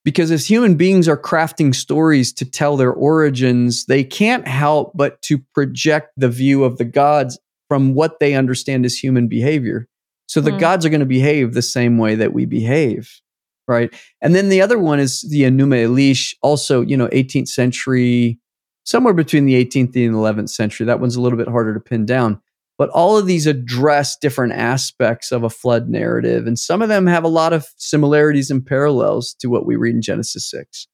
Because 0.05 0.31
as 0.31 0.49
human 0.49 0.75
beings 0.75 1.07
are 1.07 1.17
crafting 1.17 1.73
stories 1.73 2.33
to 2.33 2.45
tell 2.45 2.75
their 2.75 2.91
origins, 2.91 3.85
they 3.85 4.03
can't 4.03 4.47
help 4.47 4.91
but 4.95 5.21
to 5.23 5.39
project 5.53 6.11
the 6.17 6.27
view 6.27 6.65
of 6.65 6.77
the 6.77 6.85
gods 6.85 7.39
from 7.69 7.93
what 7.93 8.19
they 8.19 8.35
understand 8.35 8.85
as 8.85 8.97
human 8.97 9.27
behavior. 9.27 9.87
So 10.27 10.41
the 10.41 10.51
mm. 10.51 10.59
gods 10.59 10.85
are 10.85 10.89
going 10.89 10.99
to 10.99 11.05
behave 11.05 11.53
the 11.53 11.61
same 11.61 11.97
way 11.97 12.15
that 12.15 12.33
we 12.33 12.45
behave, 12.45 13.21
right? 13.67 13.93
And 14.21 14.35
then 14.35 14.49
the 14.49 14.61
other 14.61 14.79
one 14.79 14.99
is 14.99 15.21
the 15.29 15.43
Enuma 15.43 15.85
Elish, 15.87 16.35
also, 16.41 16.81
you 16.81 16.97
know, 16.97 17.07
18th 17.07 17.49
century, 17.49 18.39
somewhere 18.83 19.13
between 19.13 19.45
the 19.45 19.53
18th 19.63 19.95
and 19.95 20.15
11th 20.15 20.49
century. 20.49 20.85
That 20.85 20.99
one's 20.99 21.15
a 21.15 21.21
little 21.21 21.37
bit 21.37 21.47
harder 21.47 21.73
to 21.73 21.79
pin 21.79 22.05
down. 22.05 22.41
But 22.77 22.89
all 22.89 23.17
of 23.17 23.27
these 23.27 23.45
address 23.45 24.17
different 24.17 24.53
aspects 24.53 25.31
of 25.31 25.43
a 25.43 25.49
flood 25.49 25.89
narrative, 25.89 26.47
and 26.47 26.57
some 26.57 26.81
of 26.81 26.89
them 26.89 27.05
have 27.05 27.23
a 27.23 27.29
lot 27.29 27.53
of 27.53 27.67
similarities 27.77 28.49
and 28.49 28.65
parallels 28.65 29.35
to 29.39 29.47
what 29.47 29.65
we 29.65 29.75
read 29.75 29.95
in 29.95 30.01
Genesis 30.01 30.49
6. 30.49 30.87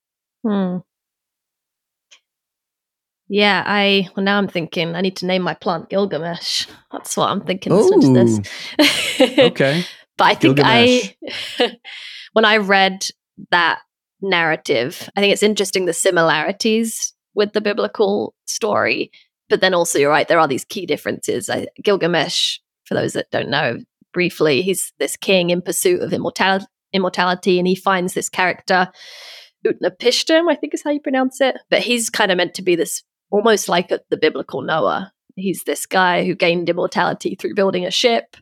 Hmm. 0.46 0.78
Yeah, 3.30 3.64
I 3.66 4.10
well 4.16 4.24
now 4.24 4.40
I'm 4.40 4.48
thinking 4.48 4.96
I 4.96 5.02
need 5.02 5.16
to 5.18 5.28
name 5.28 5.44
my 5.44 5.54
plant 5.54 5.90
Gilgamesh. 5.90 6.66
That's 6.92 7.16
what 7.16 7.30
I'm 7.30 7.42
thinking 7.42 7.72
this. 8.14 8.40
Okay. 9.20 9.86
but 10.18 10.24
I 10.24 10.34
think 10.34 10.60
I 10.62 11.16
when 12.34 12.46
I 12.46 12.58
read 12.58 13.08
that 13.52 13.80
narrative, 14.22 15.10
I 15.16 15.22
think 15.22 15.34
it's 15.34 15.44
interesting 15.44 15.86
the 15.86 15.94
similarities 15.94 17.14
with 17.34 17.54
the 17.54 17.62
biblical 17.62 18.36
story. 18.46 19.12
But 19.50 19.62
then 19.62 19.74
also 19.74 19.98
you're 19.98 20.12
right, 20.12 20.28
there 20.28 20.40
are 20.40 20.48
these 20.48 20.66
key 20.66 20.86
differences. 20.86 21.50
I, 21.50 21.68
Gilgamesh, 21.84 22.60
for 22.86 22.94
those 22.94 23.14
that 23.14 23.32
don't 23.32 23.50
know, 23.50 23.78
briefly, 24.14 24.62
he's 24.62 24.92
this 25.00 25.16
king 25.16 25.50
in 25.50 25.62
pursuit 25.62 26.02
of 26.02 26.14
immortality 26.14 26.66
immortality 26.92 27.60
and 27.60 27.68
he 27.68 27.76
finds 27.76 28.16
this 28.16 28.30
character 28.30 28.90
Utnapishtim, 29.66 30.50
I 30.50 30.56
think 30.56 30.74
is 30.74 30.84
how 30.84 30.92
you 30.92 31.02
pronounce 31.02 31.42
it. 31.42 31.58
But 31.70 31.82
he's 31.82 32.10
kind 32.10 32.32
of 32.32 32.38
meant 32.38 32.54
to 32.56 32.62
be 32.62 32.76
this 32.76 33.04
almost 33.30 33.70
like 33.70 33.92
a, 33.92 34.00
the 34.10 34.18
biblical 34.18 34.62
Noah. 34.62 35.12
He's 35.36 35.64
this 35.64 35.86
guy 35.86 36.26
who 36.26 36.36
gained 36.36 36.70
immortality 36.70 37.36
through 37.36 37.56
building 37.56 37.86
a 37.86 37.92
ship 37.92 38.38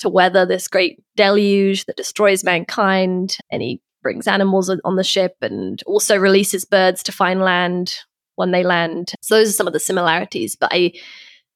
to 0.00 0.08
weather 0.08 0.44
this 0.44 0.68
great 0.68 1.02
deluge 1.16 1.84
that 1.86 1.96
destroys 1.96 2.44
mankind. 2.44 3.36
And 3.50 3.62
he 3.62 3.80
brings 4.02 4.26
animals 4.26 4.68
on- 4.68 4.96
the 4.96 5.04
ship 5.04 5.36
and 5.40 5.82
also 5.86 6.16
releases 6.16 6.64
birds 6.64 7.02
to 7.04 7.12
find 7.12 7.40
land 7.40 7.94
when 8.36 8.50
they 8.50 8.62
land. 8.64 9.12
So 9.22 9.36
those 9.36 9.48
are 9.48 9.52
some 9.52 9.66
of 9.66 9.72
the 9.72 9.80
similarities. 9.80 10.56
But 10.56 10.70
I, 10.72 10.92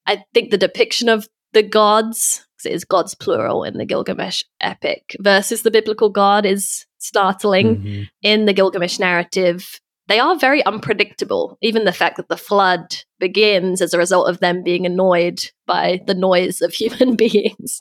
I 0.07 0.25
think 0.33 0.51
the 0.51 0.59
depiction 0.59 1.09
of 1.09 1.29
the 1.53 1.63
gods, 1.63 2.47
because 2.57 2.67
it 2.67 2.75
is 2.75 2.85
gods 2.85 3.15
plural 3.15 3.65
in 3.65 3.79
the 3.79 3.85
Gilgamesh 3.85 4.45
epic, 4.61 5.17
versus 5.21 5.63
the 5.63 5.71
biblical 5.71 6.09
god 6.09 6.47
is 6.47 6.87
startling 6.99 7.77
Mhm. 7.77 8.09
in 8.23 8.45
the 8.47 8.53
Gilgamesh 8.53 8.99
narrative, 8.99 9.81
they 10.09 10.19
are 10.19 10.37
very 10.37 10.65
unpredictable. 10.65 11.59
Even 11.61 11.85
the 11.85 11.93
fact 11.93 12.17
that 12.17 12.29
the 12.29 12.37
flood 12.37 12.97
begins 13.21 13.81
as 13.81 13.93
a 13.93 13.99
result 13.99 14.29
of 14.29 14.41
them 14.41 14.63
being 14.63 14.87
annoyed 14.87 15.41
by 15.67 16.01
the 16.07 16.15
noise 16.15 16.61
of 16.61 16.73
human 16.75 17.15
beings, 17.15 17.81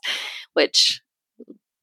which 0.53 1.01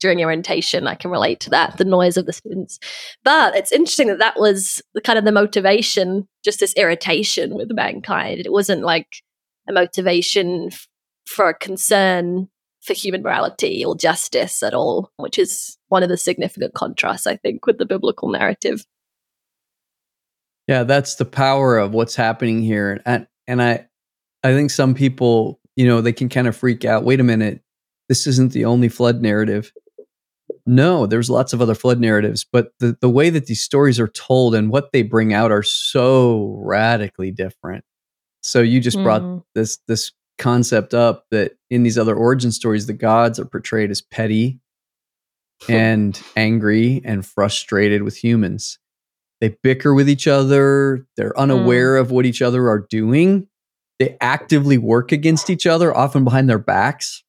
during 0.00 0.22
orientation 0.22 0.86
I 0.86 0.96
can 0.96 1.10
relate 1.10 1.40
to 1.40 1.50
that, 1.50 1.78
the 1.78 1.84
noise 1.84 2.18
of 2.18 2.26
the 2.26 2.32
students. 2.34 2.78
But 3.24 3.56
it's 3.56 3.72
interesting 3.72 4.08
that 4.08 4.18
that 4.18 4.38
was 4.38 4.82
the 4.92 5.00
kind 5.00 5.18
of 5.18 5.24
the 5.24 5.32
motivation, 5.32 6.28
just 6.44 6.60
this 6.60 6.74
irritation 6.74 7.54
with 7.54 7.70
mankind. 7.72 8.40
It 8.40 8.52
wasn't 8.52 8.82
like 8.82 9.22
a 9.66 9.72
motivation 9.72 10.68
f- 10.70 10.86
for 11.26 11.48
a 11.48 11.54
concern 11.54 12.48
for 12.82 12.92
human 12.92 13.22
morality 13.22 13.82
or 13.82 13.96
justice 13.96 14.62
at 14.62 14.74
all, 14.74 15.10
which 15.16 15.38
is 15.38 15.78
one 15.88 16.02
of 16.02 16.10
the 16.10 16.18
significant 16.18 16.74
contrasts, 16.74 17.26
I 17.26 17.36
think, 17.36 17.64
with 17.64 17.78
the 17.78 17.86
biblical 17.86 18.28
narrative. 18.28 18.84
Yeah, 20.66 20.84
that's 20.84 21.16
the 21.16 21.24
power 21.24 21.78
of 21.78 21.92
what's 21.92 22.14
happening 22.16 22.62
here. 22.62 23.00
And 23.04 23.26
and 23.46 23.62
I 23.62 23.86
I 24.42 24.52
think 24.52 24.70
some 24.70 24.94
people, 24.94 25.60
you 25.76 25.86
know, 25.86 26.00
they 26.00 26.12
can 26.12 26.28
kind 26.28 26.46
of 26.46 26.56
freak 26.56 26.84
out. 26.84 27.04
Wait 27.04 27.20
a 27.20 27.24
minute. 27.24 27.60
This 28.08 28.26
isn't 28.26 28.52
the 28.52 28.64
only 28.66 28.88
flood 28.88 29.20
narrative. 29.22 29.72
No, 30.66 31.06
there's 31.06 31.28
lots 31.30 31.52
of 31.52 31.60
other 31.60 31.74
flood 31.74 32.00
narratives, 32.00 32.46
but 32.50 32.72
the, 32.78 32.96
the 33.00 33.08
way 33.08 33.28
that 33.30 33.46
these 33.46 33.62
stories 33.62 34.00
are 34.00 34.08
told 34.08 34.54
and 34.54 34.70
what 34.70 34.92
they 34.92 35.02
bring 35.02 35.32
out 35.34 35.50
are 35.50 35.62
so 35.62 36.56
radically 36.62 37.30
different. 37.30 37.84
So 38.42 38.60
you 38.60 38.80
just 38.80 39.02
brought 39.02 39.22
Mm. 39.22 39.42
this 39.54 39.78
this 39.88 40.12
concept 40.38 40.94
up 40.94 41.24
that 41.30 41.52
in 41.70 41.82
these 41.82 41.96
other 41.98 42.14
origin 42.14 42.50
stories, 42.52 42.86
the 42.86 42.92
gods 42.92 43.38
are 43.38 43.44
portrayed 43.44 43.90
as 43.90 44.00
petty 44.02 44.60
and 45.68 46.20
angry 46.36 47.00
and 47.04 47.24
frustrated 47.24 48.02
with 48.02 48.16
humans. 48.16 48.78
They 49.40 49.56
bicker 49.62 49.94
with 49.94 50.08
each 50.08 50.26
other. 50.26 51.06
They're 51.16 51.38
unaware 51.38 51.96
of 51.96 52.10
what 52.10 52.26
each 52.26 52.40
other 52.42 52.68
are 52.68 52.86
doing. 52.88 53.46
They 53.98 54.16
actively 54.20 54.78
work 54.78 55.12
against 55.12 55.50
each 55.50 55.66
other, 55.66 55.96
often 55.96 56.24
behind 56.24 56.48
their 56.48 56.58
backs. 56.58 57.22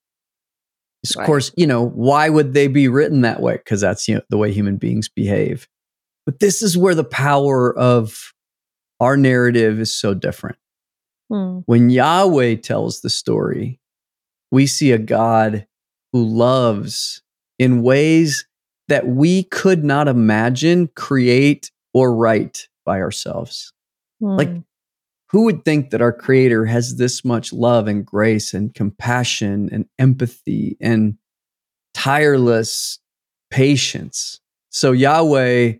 Of 1.15 1.25
course, 1.25 1.51
you 1.55 1.67
know, 1.67 1.85
why 1.85 2.29
would 2.29 2.53
they 2.53 2.67
be 2.67 2.87
written 2.87 3.21
that 3.21 3.41
way? 3.41 3.57
Because 3.57 3.81
that's 3.81 4.07
you 4.07 4.15
know, 4.15 4.21
the 4.29 4.37
way 4.37 4.51
human 4.51 4.77
beings 4.77 5.07
behave. 5.07 5.67
But 6.25 6.39
this 6.39 6.63
is 6.63 6.77
where 6.77 6.95
the 6.95 7.03
power 7.03 7.77
of 7.77 8.33
our 8.99 9.15
narrative 9.15 9.79
is 9.79 9.93
so 9.93 10.13
different. 10.13 10.57
Hmm. 11.29 11.59
When 11.65 11.89
Yahweh 11.89 12.55
tells 12.55 13.01
the 13.01 13.09
story, 13.09 13.79
we 14.51 14.67
see 14.67 14.91
a 14.91 14.97
God 14.97 15.67
who 16.13 16.23
loves 16.23 17.21
in 17.59 17.83
ways 17.83 18.47
that 18.87 19.07
we 19.07 19.43
could 19.43 19.83
not 19.83 20.07
imagine, 20.07 20.87
create, 20.95 21.71
or 21.95 22.13
write 22.13 22.67
by 22.85 22.99
ourselves. 23.01 23.71
Like, 24.19 24.49
Hmm. 24.49 24.59
who 25.31 25.45
would 25.45 25.65
think 25.65 25.89
that 25.89 26.01
our 26.01 26.13
creator 26.13 26.65
has 26.65 26.97
this 26.97 27.25
much 27.25 27.51
love 27.51 27.87
and 27.87 28.05
grace 28.05 28.53
and 28.53 28.73
compassion 28.73 29.69
and 29.71 29.85
empathy 29.97 30.77
and 30.79 31.17
tireless 31.93 32.99
patience? 33.49 34.39
So, 34.69 34.91
Yahweh 34.91 35.73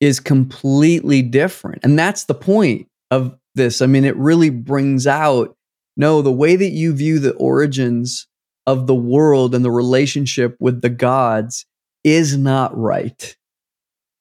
is 0.00 0.20
completely 0.20 1.22
different. 1.22 1.80
And 1.84 1.98
that's 1.98 2.24
the 2.24 2.34
point 2.34 2.88
of 3.10 3.36
this. 3.54 3.82
I 3.82 3.86
mean, 3.86 4.04
it 4.04 4.16
really 4.16 4.50
brings 4.50 5.06
out 5.06 5.54
no, 5.94 6.22
the 6.22 6.32
way 6.32 6.56
that 6.56 6.70
you 6.70 6.94
view 6.94 7.18
the 7.18 7.34
origins 7.34 8.26
of 8.66 8.86
the 8.86 8.94
world 8.94 9.54
and 9.54 9.62
the 9.62 9.70
relationship 9.70 10.56
with 10.58 10.80
the 10.80 10.88
gods 10.88 11.66
is 12.02 12.34
not 12.38 12.74
right. 12.76 13.36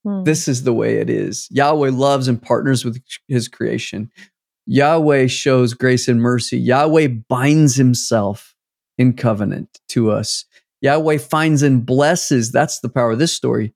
Hmm. 0.04 0.24
This 0.24 0.48
is 0.48 0.64
the 0.64 0.74
way 0.74 0.98
it 0.98 1.10
is. 1.10 1.48
Yahweh 1.52 1.92
loves 1.92 2.28
and 2.28 2.42
partners 2.42 2.84
with 2.84 3.02
his 3.28 3.48
creation. 3.48 4.12
Yahweh 4.66 5.28
shows 5.28 5.74
grace 5.74 6.08
and 6.08 6.22
mercy. 6.22 6.58
Yahweh 6.58 7.08
binds 7.08 7.76
himself 7.76 8.56
in 8.98 9.14
covenant 9.14 9.80
to 9.90 10.12
us. 10.12 10.46
Yahweh 10.82 11.18
finds 11.18 11.62
and 11.62 11.86
blesses. 11.86 12.52
That's 12.52 12.80
the 12.80 12.90
power 12.90 13.12
of 13.12 13.20
this 13.20 13.34
story. 13.34 13.74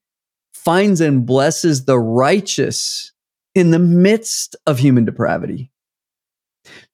Finds 0.54 1.02
and 1.02 1.26
blesses 1.26 1.86
the 1.86 2.00
righteous 2.00 3.12
in 3.54 3.72
the 3.72 3.80
midst 3.80 4.56
of 4.66 4.80
human 4.80 5.06
depravity. 5.06 5.72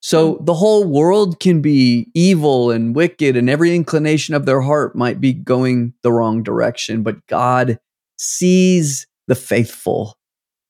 So 0.01 0.39
the 0.41 0.53
whole 0.53 0.83
world 0.83 1.39
can 1.39 1.61
be 1.61 2.09
evil 2.13 2.71
and 2.71 2.93
wicked, 2.93 3.37
and 3.37 3.49
every 3.49 3.73
inclination 3.75 4.35
of 4.35 4.45
their 4.45 4.61
heart 4.61 4.95
might 4.95 5.21
be 5.21 5.33
going 5.33 5.93
the 6.03 6.11
wrong 6.11 6.43
direction, 6.43 7.03
but 7.03 7.25
God 7.27 7.79
sees 8.17 9.07
the 9.31 9.35
faithful 9.35 10.17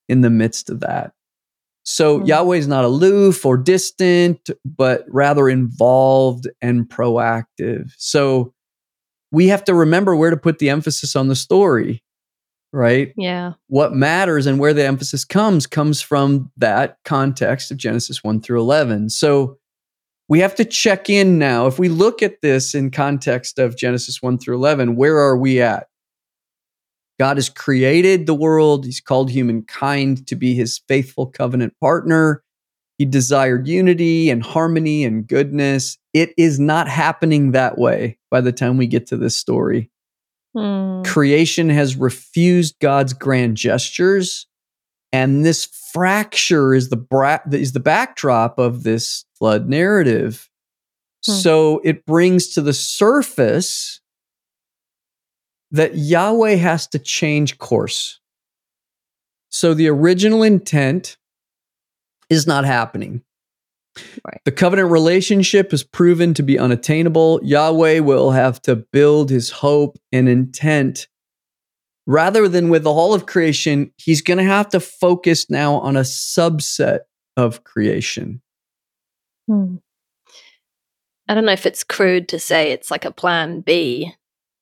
in 0.08 0.22
the 0.22 0.30
midst 0.30 0.70
of 0.70 0.82
that. 0.82 1.14
So 1.82 2.20
Hmm. 2.20 2.26
Yahweh 2.26 2.58
is 2.58 2.68
not 2.68 2.86
aloof 2.86 3.44
or 3.44 3.58
distant, 3.58 4.52
but 4.64 5.04
rather 5.08 5.50
involved 5.50 6.48
and 6.62 6.88
proactive. 6.88 7.90
So 7.98 8.54
we 9.32 9.48
have 9.48 9.64
to 9.64 9.74
remember 9.74 10.16
where 10.16 10.30
to 10.30 10.38
put 10.38 10.60
the 10.60 10.70
emphasis 10.70 11.16
on 11.16 11.28
the 11.28 11.36
story, 11.36 12.04
right? 12.72 13.14
yeah. 13.18 13.54
What 13.66 13.96
matters 13.96 14.46
and 14.46 14.60
where 14.60 14.76
the 14.76 14.86
emphasis 14.86 15.26
comes 15.26 15.66
comes 15.66 16.00
from 16.04 16.52
that 16.58 16.98
context 17.04 17.72
of 17.72 17.78
Genesis 17.78 18.24
1 18.24 18.42
through 18.42 18.60
11. 18.60 19.10
So 19.10 19.58
we 20.30 20.40
have 20.42 20.54
to 20.54 20.66
check 20.66 21.10
in 21.10 21.40
now. 21.40 21.66
If 21.66 21.80
we 21.80 21.90
look 21.90 22.22
at 22.22 22.42
this 22.44 22.76
in 22.76 22.92
context 22.92 23.58
of 23.58 23.76
Genesis 23.76 24.22
1 24.22 24.38
through 24.38 24.58
11, 24.58 24.96
where 24.96 25.18
are 25.18 25.36
we 25.36 25.60
at? 25.62 25.88
God 27.22 27.38
has 27.38 27.50
created 27.50 28.26
the 28.26 28.34
world. 28.34 28.84
He's 28.84 29.00
called 29.00 29.30
humankind 29.30 30.26
to 30.26 30.36
be 30.36 30.56
his 30.56 30.82
faithful 30.88 31.28
covenant 31.28 31.76
partner. 31.80 32.44
He 32.98 33.06
desired 33.06 33.68
unity 33.68 34.32
and 34.32 34.42
harmony 34.42 35.06
and 35.06 35.28
goodness. 35.28 36.00
It 36.16 36.34
is 36.36 36.60
not 36.60 36.88
happening 36.88 37.52
that 37.52 37.78
way 37.78 38.18
by 38.32 38.42
the 38.42 38.52
time 38.52 38.76
we 38.76 38.88
get 38.88 39.06
to 39.10 39.18
this 39.18 39.38
story. 39.38 39.92
Hmm. 40.58 41.04
Creation 41.04 41.70
has 41.70 41.96
refused 41.96 42.80
God's 42.82 43.14
grand 43.14 43.56
gestures, 43.56 44.48
and 45.14 45.46
this 45.46 45.66
fracture 45.94 46.74
is 46.74 46.90
the 46.90 46.98
bra- 46.98 47.38
is 47.52 47.74
the 47.74 47.80
backdrop 47.80 48.58
of 48.58 48.82
this 48.82 49.26
flood 49.38 49.70
narrative. 49.70 50.50
Hmm. 51.28 51.34
So 51.34 51.82
it 51.84 52.04
brings 52.08 52.48
to 52.56 52.64
the 52.64 52.74
surface 52.74 54.01
that 55.72 55.96
Yahweh 55.96 56.56
has 56.56 56.88
to 56.88 57.00
change 57.00 57.58
course. 57.58 58.20
So 59.50 59.74
the 59.74 59.88
original 59.90 60.44
intent 60.44 61.18
is 62.30 62.48
not 62.48 62.66
happening. 62.66 63.24
Right. 64.26 64.40
The 64.46 64.52
covenant 64.52 64.90
relationship 64.90 65.74
is 65.74 65.84
proven 65.84 66.34
to 66.36 66.44
be 66.44 66.58
unattainable. 66.58 67.42
Yahweh 67.44 68.00
will 68.00 68.32
have 68.32 68.62
to 68.64 68.78
build 68.78 69.30
his 69.30 69.50
hope 69.50 69.98
and 70.14 70.30
intent. 70.30 71.08
Rather 72.08 72.48
than 72.48 72.70
with 72.70 72.84
the 72.84 72.94
whole 72.94 73.14
of 73.14 73.26
creation, 73.26 73.92
he's 73.98 74.22
going 74.22 74.38
to 74.38 74.44
have 74.44 74.70
to 74.70 74.80
focus 74.80 75.50
now 75.50 75.76
on 75.76 75.98
a 75.98 76.02
subset 76.02 77.00
of 77.36 77.64
creation. 77.64 78.42
Hmm. 79.48 79.76
I 81.28 81.34
don't 81.34 81.46
know 81.46 81.52
if 81.52 81.66
it's 81.66 81.84
crude 81.84 82.28
to 82.30 82.40
say 82.40 82.72
it's 82.72 82.92
like 82.92 83.06
a 83.06 83.12
plan 83.12 83.62
B, 83.62 84.14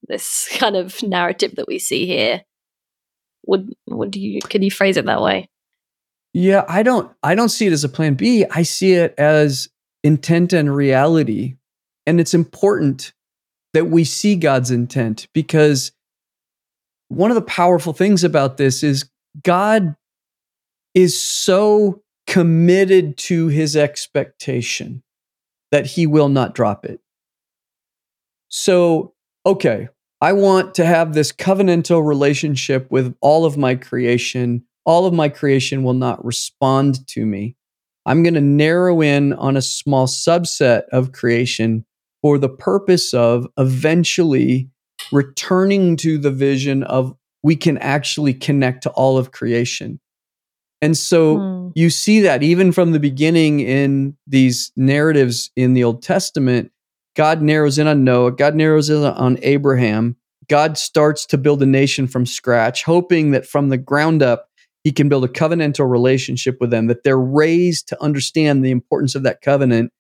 this 0.10 0.50
kind 0.58 0.76
of 0.76 1.02
narrative 1.02 1.56
that 1.56 1.68
we 1.68 1.80
see 1.80 2.06
here. 2.06 2.44
Would 3.46 3.74
would 3.88 4.16
you 4.16 4.42
could 4.42 4.64
you 4.64 4.72
phrase 4.72 4.98
it 4.98 5.06
that 5.06 5.22
way? 5.22 5.50
Yeah, 6.34 6.66
I 6.68 6.84
don't 6.84 7.12
I 7.24 7.36
don't 7.36 7.50
see 7.50 7.68
it 7.68 7.74
as 7.74 7.84
a 7.84 7.90
plan 7.90 8.16
B. 8.16 8.46
I 8.52 8.64
see 8.64 8.94
it 8.94 9.16
as 9.18 9.70
intent 10.04 10.54
and 10.54 10.76
reality. 10.76 11.56
And 12.06 12.20
it's 12.20 12.34
important 12.34 13.14
that 13.74 13.86
we 13.86 14.04
see 14.04 14.36
God's 14.36 14.72
intent 14.72 15.28
because 15.34 15.92
one 17.08 17.32
of 17.32 17.36
the 17.36 17.42
powerful 17.42 17.94
things 17.94 18.24
about 18.24 18.58
this 18.58 18.84
is 18.84 19.10
God 19.44 19.96
is 20.94 21.20
so 21.20 22.02
committed 22.28 23.18
to 23.18 23.48
his 23.48 23.76
expectation 23.76 25.04
that 25.72 25.86
he 25.86 26.08
will 26.08 26.30
not 26.30 26.56
drop 26.56 26.86
it. 26.86 27.00
So, 28.50 29.14
okay, 29.46 29.90
I 30.22 30.34
want 30.34 30.76
to 30.76 30.86
have 30.86 31.14
this 31.14 31.32
covenantal 31.32 32.06
relationship 32.06 32.92
with 32.92 33.16
all 33.22 33.46
of 33.46 33.58
my 33.58 33.76
creation. 33.76 34.64
All 34.86 35.06
of 35.06 35.14
my 35.14 35.30
creation 35.30 35.84
will 35.84 35.94
not 35.94 36.24
respond 36.26 37.08
to 37.08 37.26
me. 37.26 37.56
I'm 38.06 38.24
going 38.24 38.34
to 38.34 38.42
narrow 38.42 39.02
in 39.02 39.34
on 39.34 39.56
a 39.56 39.62
small 39.62 40.08
subset 40.08 40.84
of 40.92 41.12
creation 41.12 41.86
for 42.22 42.38
the 42.38 42.50
purpose 42.50 43.14
of 43.14 43.48
eventually 43.58 44.70
returning 45.12 45.96
to 45.98 46.18
the 46.18 46.32
vision 46.32 46.84
of 46.84 47.16
we 47.44 47.56
can 47.56 47.78
actually 47.78 48.34
connect 48.34 48.84
to 48.84 48.90
all 48.92 49.18
of 49.18 49.32
creation. 49.32 50.00
And 50.82 50.98
so 50.98 51.38
Hmm. 51.38 51.70
you 51.76 51.90
see 51.90 52.22
that 52.22 52.44
even 52.44 52.72
from 52.72 52.92
the 52.92 53.00
beginning 53.00 53.60
in 53.62 54.18
these 54.28 54.72
narratives 54.76 55.52
in 55.56 55.74
the 55.74 55.84
Old 55.84 56.02
Testament, 56.02 56.72
God 57.20 57.42
narrows 57.42 57.78
in 57.78 57.86
on 57.86 58.06
Noah, 58.06 58.32
God 58.32 58.56
narrows 58.56 58.90
in 58.90 59.04
on 59.04 59.38
Abraham. 59.42 60.16
God 60.48 60.78
starts 60.78 61.26
to 61.26 61.38
build 61.38 61.62
a 61.62 61.66
nation 61.66 62.08
from 62.08 62.26
scratch, 62.26 62.86
hoping 62.86 63.32
that 63.32 63.46
from 63.46 63.68
the 63.68 63.78
ground 63.78 64.24
up, 64.24 64.48
he 64.86 64.94
can 64.94 65.10
build 65.10 65.26
a 65.26 65.28
covenantal 65.28 65.92
relationship 65.92 66.56
with 66.62 66.70
them, 66.70 66.88
that 66.88 67.04
they're 67.04 67.20
raised 67.20 67.90
to 67.90 68.02
understand 68.02 68.64
the 68.64 68.72
importance 68.72 69.16
of 69.16 69.24
that 69.24 69.42
covenant. 69.42 69.92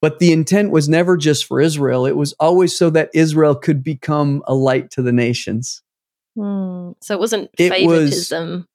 But 0.00 0.18
the 0.18 0.32
intent 0.32 0.70
was 0.70 0.88
never 0.88 1.18
just 1.18 1.44
for 1.44 1.60
Israel, 1.60 2.06
it 2.06 2.16
was 2.16 2.32
always 2.40 2.74
so 2.74 2.88
that 2.88 3.10
Israel 3.12 3.54
could 3.54 3.84
become 3.84 4.42
a 4.46 4.54
light 4.54 4.90
to 4.92 5.02
the 5.02 5.12
nations. 5.12 5.82
Hmm. 6.38 6.92
So 7.02 7.12
it 7.14 7.20
wasn't 7.20 7.50
It 7.58 7.70
was- 7.86 8.00
favoritism 8.00 8.66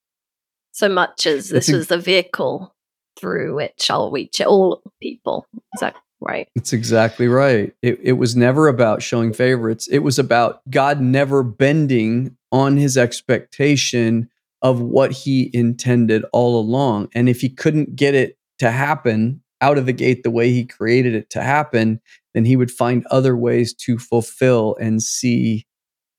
so 0.71 0.87
much 0.87 1.25
as 1.25 1.49
this 1.49 1.67
a- 1.67 1.77
was 1.77 1.87
the 1.87 1.97
vehicle 1.97 2.75
through 3.19 3.55
which 3.55 3.89
I'll 3.89 4.11
reach 4.11 4.39
all 4.39 4.83
people. 5.01 5.47
Is 5.73 5.79
that 5.79 5.95
right? 6.19 6.47
It's 6.55 6.73
exactly 6.73 7.27
right. 7.27 7.73
It, 7.81 7.99
it 8.01 8.13
was 8.13 8.35
never 8.35 8.67
about 8.67 9.01
showing 9.01 9.33
favorites. 9.33 9.87
It 9.87 9.99
was 9.99 10.17
about 10.17 10.61
God 10.69 11.01
never 11.01 11.43
bending 11.43 12.35
on 12.51 12.77
his 12.77 12.97
expectation 12.97 14.29
of 14.61 14.81
what 14.81 15.11
he 15.11 15.51
intended 15.53 16.25
all 16.33 16.59
along. 16.59 17.09
And 17.13 17.29
if 17.29 17.41
he 17.41 17.49
couldn't 17.49 17.95
get 17.95 18.15
it 18.15 18.37
to 18.59 18.71
happen 18.71 19.41
out 19.61 19.77
of 19.77 19.85
the 19.85 19.93
gate 19.93 20.23
the 20.23 20.31
way 20.31 20.51
he 20.51 20.65
created 20.65 21.13
it 21.13 21.29
to 21.31 21.41
happen, 21.41 21.99
then 22.33 22.45
he 22.45 22.55
would 22.55 22.71
find 22.71 23.05
other 23.07 23.35
ways 23.35 23.73
to 23.73 23.97
fulfill 23.97 24.75
and 24.79 25.01
see 25.01 25.65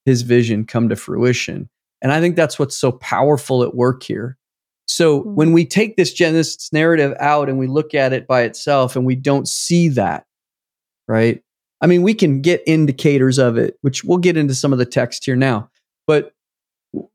his 0.05 0.23
vision 0.23 0.65
come 0.65 0.89
to 0.89 0.97
fruition. 0.97 1.69
And 2.01 2.13
I 2.13 2.21
think 2.21 2.37
that's 2.37 2.59
what's 2.59 2.77
so 2.77 2.93
powerful 2.93 3.63
at 3.63 3.75
work 3.75 4.03
here. 4.03 4.37
So 4.89 5.23
Mhm. 5.23 5.35
when 5.35 5.53
we 5.53 5.65
take 5.65 5.97
this 5.97 6.13
Genesis 6.13 6.71
narrative 6.73 7.15
out 7.21 7.49
and 7.49 7.59
we 7.59 7.67
look 7.67 7.95
at 7.95 8.13
it 8.13 8.27
by 8.27 8.43
itself 8.43 8.97
and 8.97 9.05
we 9.05 9.15
don't 9.15 9.47
see 9.47 9.89
that, 9.91 10.25
right? 11.07 11.43
I 11.81 11.87
mean, 11.87 12.03
we 12.03 12.15
can 12.15 12.41
get 12.41 12.63
indicators 12.67 13.39
of 13.39 13.57
it, 13.57 13.77
which 13.83 14.03
we'll 14.03 14.19
get 14.19 14.37
into 14.37 14.55
some 14.55 14.73
of 14.73 14.79
the 14.79 14.87
text 14.87 15.25
here 15.25 15.37
now. 15.37 15.71
But 16.07 16.33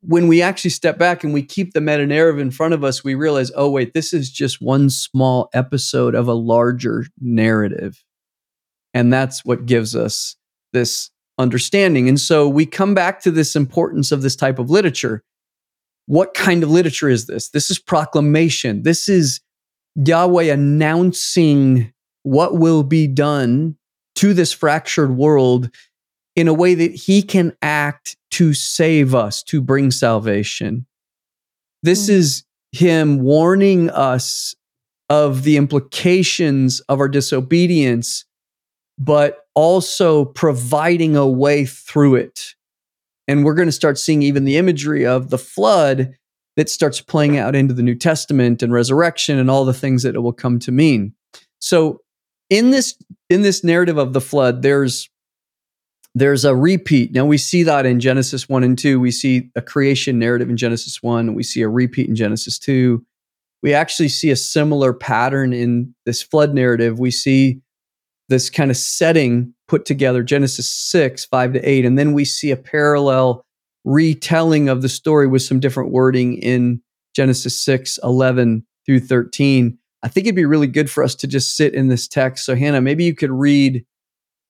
when 0.01 0.27
we 0.27 0.41
actually 0.41 0.69
step 0.69 0.99
back 0.99 1.23
and 1.23 1.33
we 1.33 1.41
keep 1.41 1.73
the 1.73 1.81
meta 1.81 2.05
narrative 2.05 2.39
in 2.39 2.51
front 2.51 2.75
of 2.75 2.83
us, 2.83 3.03
we 3.03 3.15
realize, 3.15 3.51
oh, 3.55 3.69
wait, 3.71 3.93
this 3.93 4.13
is 4.13 4.29
just 4.31 4.61
one 4.61 4.89
small 4.89 5.49
episode 5.53 6.13
of 6.13 6.27
a 6.27 6.33
larger 6.33 7.07
narrative. 7.19 8.03
And 8.93 9.11
that's 9.11 9.43
what 9.43 9.65
gives 9.65 9.95
us 9.95 10.35
this 10.73 11.09
understanding. 11.39 12.07
And 12.07 12.19
so 12.19 12.47
we 12.47 12.67
come 12.67 12.93
back 12.93 13.19
to 13.21 13.31
this 13.31 13.55
importance 13.55 14.11
of 14.11 14.21
this 14.21 14.35
type 14.35 14.59
of 14.59 14.69
literature. 14.69 15.23
What 16.05 16.33
kind 16.33 16.63
of 16.63 16.69
literature 16.69 17.09
is 17.09 17.27
this? 17.27 17.49
This 17.49 17.69
is 17.71 17.79
proclamation. 17.79 18.83
This 18.83 19.07
is 19.07 19.39
Yahweh 19.95 20.51
announcing 20.51 21.93
what 22.23 22.57
will 22.57 22.83
be 22.83 23.07
done 23.07 23.77
to 24.15 24.33
this 24.33 24.51
fractured 24.51 25.15
world 25.15 25.69
in 26.35 26.47
a 26.47 26.53
way 26.53 26.73
that 26.73 26.93
he 26.93 27.21
can 27.21 27.55
act 27.61 28.17
to 28.31 28.53
save 28.53 29.13
us, 29.13 29.43
to 29.43 29.61
bring 29.61 29.91
salvation. 29.91 30.85
This 31.83 32.07
Mm. 32.07 32.13
is 32.13 32.43
him 32.71 33.19
warning 33.19 33.89
us 33.91 34.55
of 35.09 35.43
the 35.43 35.57
implications 35.57 36.79
of 36.81 36.99
our 36.99 37.09
disobedience, 37.09 38.25
but 38.97 39.45
also 39.53 40.25
providing 40.25 41.15
a 41.15 41.27
way 41.27 41.65
through 41.65 42.15
it. 42.15 42.55
And 43.27 43.45
we're 43.45 43.53
going 43.53 43.67
to 43.67 43.71
start 43.71 43.97
seeing 43.97 44.21
even 44.21 44.45
the 44.45 44.57
imagery 44.57 45.05
of 45.05 45.29
the 45.29 45.37
flood 45.37 46.13
that 46.55 46.69
starts 46.69 47.01
playing 47.01 47.37
out 47.37 47.55
into 47.55 47.73
the 47.73 47.83
New 47.83 47.95
Testament 47.95 48.61
and 48.61 48.71
resurrection 48.71 49.39
and 49.39 49.49
all 49.49 49.65
the 49.65 49.73
things 49.73 50.03
that 50.03 50.15
it 50.15 50.19
will 50.19 50.33
come 50.33 50.59
to 50.59 50.71
mean. 50.71 51.13
So 51.59 52.01
in 52.49 52.71
this 52.71 52.95
in 53.29 53.41
this 53.41 53.63
narrative 53.63 53.97
of 53.97 54.13
the 54.13 54.21
flood, 54.21 54.61
there's 54.61 55.09
there's 56.15 56.45
a 56.45 56.55
repeat. 56.55 57.11
Now 57.11 57.25
we 57.25 57.37
see 57.37 57.63
that 57.63 57.85
in 57.85 57.99
Genesis 57.99 58.47
1 58.47 58.63
and 58.63 58.77
2. 58.77 58.99
We 58.99 59.09
see 59.09 59.49
a 59.55 59.61
creation 59.61 60.19
narrative 60.19 60.49
in 60.49 60.57
Genesis 60.57 61.01
1. 61.01 61.33
We 61.33 61.41
see 61.41 61.61
a 61.61 61.69
repeat 61.69 62.07
in 62.07 62.15
Genesis 62.15 62.59
2. 62.59 63.03
We 63.63 63.73
actually 63.73 64.09
see 64.09 64.29
a 64.29 64.35
similar 64.35 64.93
pattern 64.93 65.53
in 65.53 65.95
this 66.05 66.21
flood 66.21 66.53
narrative. 66.53 66.99
We 66.99 67.09
see 67.09 67.61
this 68.33 68.49
kind 68.49 68.71
of 68.71 68.77
setting 68.77 69.53
put 69.67 69.85
together, 69.85 70.23
Genesis 70.23 70.69
6, 70.69 71.25
5 71.25 71.53
to 71.53 71.69
8. 71.69 71.85
And 71.85 71.97
then 71.97 72.13
we 72.13 72.25
see 72.25 72.51
a 72.51 72.57
parallel 72.57 73.45
retelling 73.85 74.69
of 74.69 74.81
the 74.81 74.89
story 74.89 75.27
with 75.27 75.43
some 75.43 75.59
different 75.59 75.91
wording 75.91 76.37
in 76.37 76.81
Genesis 77.15 77.59
6, 77.61 77.99
11 78.03 78.65
through 78.85 79.01
13. 79.01 79.77
I 80.01 80.07
think 80.07 80.25
it'd 80.25 80.35
be 80.35 80.45
really 80.45 80.67
good 80.67 80.89
for 80.89 81.03
us 81.03 81.15
to 81.15 81.27
just 81.27 81.55
sit 81.55 81.73
in 81.73 81.87
this 81.87 82.07
text. 82.07 82.45
So, 82.45 82.55
Hannah, 82.55 82.81
maybe 82.81 83.03
you 83.03 83.15
could 83.15 83.31
read 83.31 83.85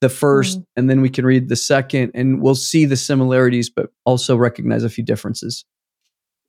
the 0.01 0.09
first 0.09 0.59
Mm. 0.59 0.65
and 0.75 0.89
then 0.89 1.01
we 1.01 1.09
can 1.09 1.25
read 1.25 1.49
the 1.49 1.55
second, 1.55 2.11
and 2.13 2.41
we'll 2.41 2.55
see 2.55 2.85
the 2.85 2.97
similarities, 2.97 3.69
but 3.69 3.91
also 4.05 4.35
recognize 4.35 4.83
a 4.83 4.89
few 4.89 5.03
differences. 5.03 5.65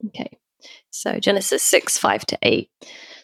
Okay. 0.07 0.29
So 0.91 1.19
Genesis 1.19 1.61
6, 1.63 1.97
5 1.97 2.25
to 2.27 2.37
8. 2.41 2.69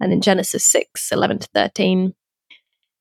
And 0.00 0.12
in 0.12 0.20
Genesis 0.20 0.64
6 0.64 1.12
11 1.12 1.40
to 1.40 1.48
13, 1.54 2.14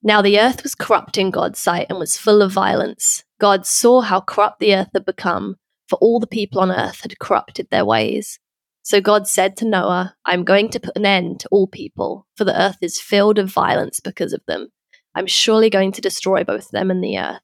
now 0.02 0.22
the 0.22 0.40
earth 0.40 0.64
was 0.64 0.76
corrupt 0.76 1.18
in 1.18 1.32
God's 1.32 1.60
sight 1.60 1.88
and 1.90 1.98
was 1.98 2.18
full 2.18 2.42
of 2.42 2.52
violence. 2.52 3.24
God 3.40 3.66
saw 3.66 4.02
how 4.02 4.20
corrupt 4.22 4.60
the 4.60 4.76
earth 4.76 4.90
had 4.94 5.06
become, 5.06 5.56
for 5.88 5.98
all 5.98 6.20
the 6.20 6.28
people 6.28 6.60
on 6.60 6.72
earth 6.72 7.02
had 7.02 7.20
corrupted 7.20 7.68
their 7.70 7.86
ways. 7.86 8.40
So 8.84 9.00
God 9.00 9.28
said 9.28 9.56
to 9.58 9.66
Noah, 9.66 10.16
I'm 10.26 10.44
going 10.44 10.70
to 10.72 10.80
put 10.80 10.98
an 10.98 11.06
end 11.06 11.40
to 11.40 11.50
all 11.52 11.68
people, 11.68 12.28
for 12.36 12.44
the 12.44 12.60
earth 12.60 12.78
is 12.82 13.00
filled 13.00 13.38
with 13.38 13.50
violence 13.50 14.02
because 14.02 14.34
of 14.34 14.42
them. 14.46 14.70
I'm 15.16 15.28
surely 15.28 15.70
going 15.70 15.94
to 15.94 16.02
destroy 16.02 16.44
both 16.44 16.70
them 16.72 16.92
and 16.92 17.02
the 17.02 17.18
earth. 17.18 17.42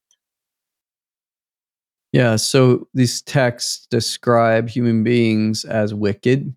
Yeah, 2.12 2.36
so 2.36 2.88
these 2.94 3.22
texts 3.22 3.88
describe 3.90 4.68
human 4.68 5.04
beings 5.04 5.64
as 5.64 5.94
wicked, 5.94 6.54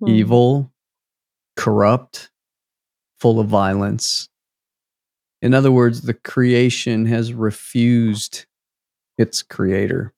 Hmm. 0.00 0.08
evil, 0.08 0.73
corrupt, 1.56 2.30
full 3.20 3.40
of 3.40 3.48
violence. 3.48 4.28
In 5.42 5.54
other 5.54 5.72
words, 5.72 6.02
the 6.02 6.14
creation 6.14 7.06
has 7.06 7.32
refused 7.32 8.46
its 9.18 9.42
creator. 9.42 10.12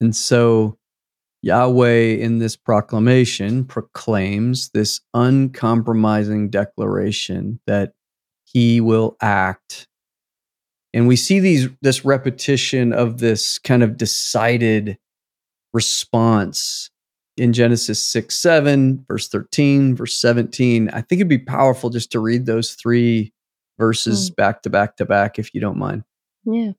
And 0.00 0.14
so 0.14 0.78
Yahweh 1.42 2.16
in 2.16 2.38
this 2.38 2.56
proclamation 2.56 3.64
proclaims 3.64 4.70
this 4.70 5.00
uncompromising 5.14 6.50
declaration 6.50 7.60
that 7.66 7.94
he 8.44 8.80
will 8.80 9.16
act 9.20 9.86
And 10.92 11.06
we 11.06 11.16
see 11.16 11.40
these 11.40 11.68
this 11.82 12.04
repetition 12.04 12.92
of 12.92 13.18
this 13.18 13.58
kind 13.58 13.82
of 13.82 13.96
decided 13.96 14.98
response 15.72 16.90
in 17.38 17.52
Genesis 17.52 18.04
6, 18.04 18.34
7, 18.34 19.04
verse 19.08 19.28
13, 19.28 19.94
verse 19.94 20.16
17. 20.16 20.88
I 20.90 21.00
think 21.00 21.20
it'd 21.20 21.28
be 21.28 21.38
powerful 21.38 21.90
just 21.90 22.10
to 22.12 22.20
read 22.20 22.46
those 22.46 22.74
three 22.74 23.32
verses 23.78 24.30
Mm. 24.30 24.36
back 24.36 24.62
to 24.62 24.70
back 24.70 24.96
to 24.96 25.04
back, 25.04 25.38
if 25.38 25.54
you 25.54 25.60
don't 25.60 25.78
mind. 25.78 26.04
Yeah. 26.44 26.72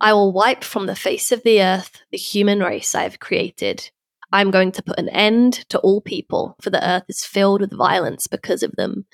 I 0.00 0.12
will 0.12 0.32
wipe 0.32 0.64
from 0.64 0.86
the 0.86 0.96
face 0.96 1.32
of 1.32 1.42
the 1.42 1.62
earth 1.62 2.00
the 2.10 2.18
human 2.18 2.60
race 2.60 2.94
I 2.94 3.02
have 3.04 3.20
created. 3.20 3.90
I'm 4.32 4.50
going 4.50 4.72
to 4.72 4.82
put 4.82 4.98
an 4.98 5.08
end 5.10 5.68
to 5.68 5.78
all 5.80 6.00
people, 6.00 6.56
for 6.60 6.70
the 6.70 6.84
earth 6.88 7.04
is 7.08 7.24
filled 7.24 7.60
with 7.60 7.76
violence 7.76 8.26
because 8.26 8.62
of 8.62 8.72
them. 8.76 9.04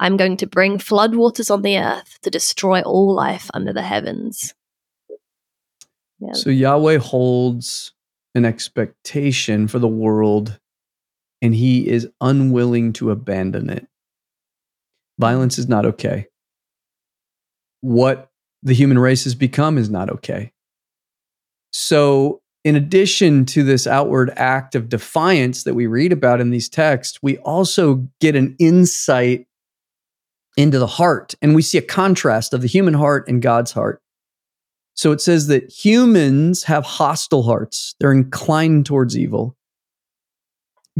I'm 0.00 0.16
going 0.16 0.36
to 0.38 0.46
bring 0.46 0.78
floodwaters 0.78 1.50
on 1.50 1.62
the 1.62 1.78
earth 1.78 2.18
to 2.22 2.30
destroy 2.30 2.80
all 2.80 3.14
life 3.14 3.50
under 3.54 3.72
the 3.72 3.82
heavens. 3.82 4.54
Yeah. 6.18 6.32
So 6.32 6.50
Yahweh 6.50 6.98
holds 6.98 7.92
an 8.34 8.44
expectation 8.44 9.68
for 9.68 9.78
the 9.78 9.88
world 9.88 10.58
and 11.40 11.54
he 11.54 11.88
is 11.88 12.08
unwilling 12.20 12.92
to 12.94 13.10
abandon 13.10 13.68
it. 13.68 13.86
Violence 15.18 15.58
is 15.58 15.68
not 15.68 15.84
okay. 15.84 16.26
What 17.80 18.30
the 18.62 18.74
human 18.74 18.98
race 18.98 19.24
has 19.24 19.34
become 19.34 19.76
is 19.76 19.90
not 19.90 20.08
okay. 20.08 20.52
So, 21.72 22.40
in 22.64 22.76
addition 22.76 23.44
to 23.46 23.64
this 23.64 23.88
outward 23.88 24.32
act 24.36 24.76
of 24.76 24.88
defiance 24.88 25.64
that 25.64 25.74
we 25.74 25.88
read 25.88 26.12
about 26.12 26.40
in 26.40 26.50
these 26.50 26.68
texts, 26.68 27.18
we 27.22 27.38
also 27.38 28.06
get 28.20 28.36
an 28.36 28.54
insight 28.60 29.46
into 30.56 30.78
the 30.78 30.86
heart 30.86 31.34
and 31.42 31.54
we 31.54 31.62
see 31.62 31.78
a 31.78 31.82
contrast 31.82 32.52
of 32.52 32.60
the 32.60 32.68
human 32.68 32.94
heart 32.94 33.26
and 33.26 33.42
God's 33.42 33.72
heart. 33.72 34.01
So 34.94 35.12
it 35.12 35.20
says 35.20 35.46
that 35.46 35.70
humans 35.70 36.64
have 36.64 36.84
hostile 36.84 37.42
hearts, 37.42 37.94
they're 37.98 38.12
inclined 38.12 38.86
towards 38.86 39.16
evil. 39.16 39.56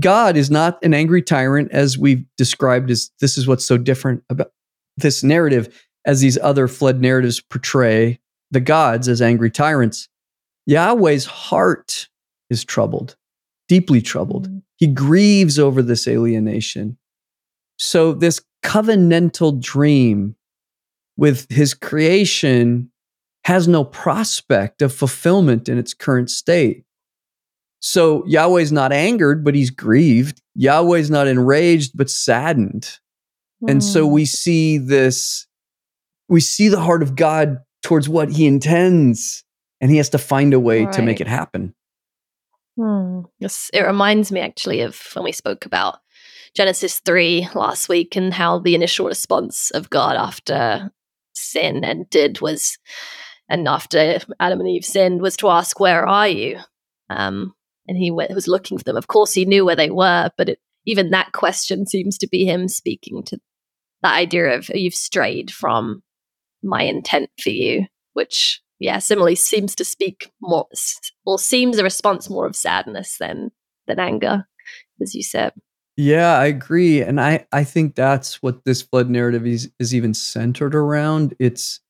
God 0.00 0.36
is 0.36 0.50
not 0.50 0.82
an 0.82 0.94
angry 0.94 1.20
tyrant, 1.20 1.70
as 1.70 1.98
we've 1.98 2.24
described 2.38 2.90
as 2.90 3.10
this 3.20 3.36
is 3.36 3.46
what's 3.46 3.66
so 3.66 3.76
different 3.76 4.22
about 4.30 4.52
this 4.96 5.22
narrative, 5.22 5.86
as 6.06 6.20
these 6.20 6.38
other 6.38 6.66
flood 6.66 7.00
narratives 7.00 7.40
portray 7.40 8.18
the 8.50 8.60
gods 8.60 9.08
as 9.08 9.20
angry 9.20 9.50
tyrants. 9.50 10.08
Yahweh's 10.66 11.26
heart 11.26 12.08
is 12.48 12.64
troubled, 12.64 13.16
deeply 13.68 14.00
troubled. 14.00 14.48
Mm. 14.48 14.62
He 14.76 14.86
grieves 14.86 15.58
over 15.58 15.82
this 15.82 16.06
alienation. 16.06 16.96
So, 17.78 18.12
this 18.12 18.40
covenantal 18.64 19.60
dream 19.60 20.36
with 21.16 21.50
his 21.50 21.74
creation 21.74 22.91
has 23.44 23.66
no 23.66 23.84
prospect 23.84 24.82
of 24.82 24.94
fulfillment 24.94 25.68
in 25.68 25.78
its 25.78 25.94
current 25.94 26.30
state. 26.30 26.84
So 27.80 28.24
Yahweh's 28.26 28.70
not 28.70 28.92
angered, 28.92 29.44
but 29.44 29.54
he's 29.54 29.70
grieved. 29.70 30.40
Yahweh's 30.54 31.10
not 31.10 31.26
enraged, 31.26 31.92
but 31.96 32.08
saddened. 32.08 32.98
And 33.68 33.82
so 33.82 34.06
Mm. 34.06 34.12
we 34.12 34.24
see 34.24 34.78
this, 34.78 35.46
we 36.28 36.40
see 36.40 36.68
the 36.68 36.80
heart 36.80 37.02
of 37.02 37.16
God 37.16 37.58
towards 37.82 38.08
what 38.08 38.30
he 38.30 38.46
intends, 38.46 39.44
and 39.80 39.90
he 39.90 39.96
has 39.96 40.08
to 40.10 40.18
find 40.18 40.54
a 40.54 40.60
way 40.60 40.86
to 40.86 41.02
make 41.02 41.20
it 41.20 41.26
happen. 41.28 41.74
Hmm. 42.76 43.22
Yes, 43.38 43.70
it 43.74 43.82
reminds 43.82 44.32
me 44.32 44.40
actually 44.40 44.80
of 44.80 44.98
when 45.14 45.24
we 45.24 45.32
spoke 45.32 45.66
about 45.66 45.98
Genesis 46.54 47.00
3 47.00 47.48
last 47.54 47.88
week 47.88 48.16
and 48.16 48.32
how 48.32 48.58
the 48.58 48.74
initial 48.74 49.06
response 49.06 49.70
of 49.72 49.90
God 49.90 50.16
after 50.16 50.90
sin 51.34 51.84
entered 51.84 52.40
was, 52.40 52.78
and 53.52 53.68
after 53.68 54.18
Adam 54.40 54.60
and 54.60 54.68
Eve 54.68 54.84
sinned, 54.84 55.20
was 55.20 55.36
to 55.36 55.50
ask, 55.50 55.78
Where 55.78 56.08
are 56.08 56.26
you? 56.26 56.58
Um, 57.10 57.52
and 57.86 57.98
he 57.98 58.10
was 58.10 58.48
looking 58.48 58.78
for 58.78 58.84
them. 58.84 58.96
Of 58.96 59.08
course, 59.08 59.34
he 59.34 59.44
knew 59.44 59.66
where 59.66 59.76
they 59.76 59.90
were, 59.90 60.30
but 60.38 60.48
it, 60.48 60.58
even 60.86 61.10
that 61.10 61.32
question 61.32 61.86
seems 61.86 62.16
to 62.18 62.26
be 62.26 62.46
him 62.46 62.66
speaking 62.66 63.22
to 63.24 63.38
that 64.02 64.14
idea 64.14 64.56
of 64.56 64.70
you've 64.70 64.94
strayed 64.94 65.50
from 65.50 66.02
my 66.62 66.82
intent 66.82 67.28
for 67.42 67.50
you, 67.50 67.84
which 68.14 68.62
yeah, 68.78 68.98
similarly 68.98 69.34
seems 69.34 69.74
to 69.74 69.84
speak 69.84 70.32
more 70.40 70.66
or 71.26 71.38
seems 71.38 71.76
a 71.76 71.84
response 71.84 72.30
more 72.30 72.46
of 72.46 72.56
sadness 72.56 73.18
than 73.18 73.50
than 73.86 73.98
anger, 74.00 74.46
as 75.02 75.14
you 75.14 75.22
said. 75.22 75.52
Yeah, 75.98 76.38
I 76.38 76.46
agree. 76.46 77.02
And 77.02 77.20
I, 77.20 77.46
I 77.52 77.64
think 77.64 77.96
that's 77.96 78.42
what 78.42 78.64
this 78.64 78.80
flood 78.80 79.10
narrative 79.10 79.46
is, 79.46 79.70
is 79.78 79.94
even 79.94 80.14
centered 80.14 80.74
around. 80.74 81.34
It's 81.38 81.80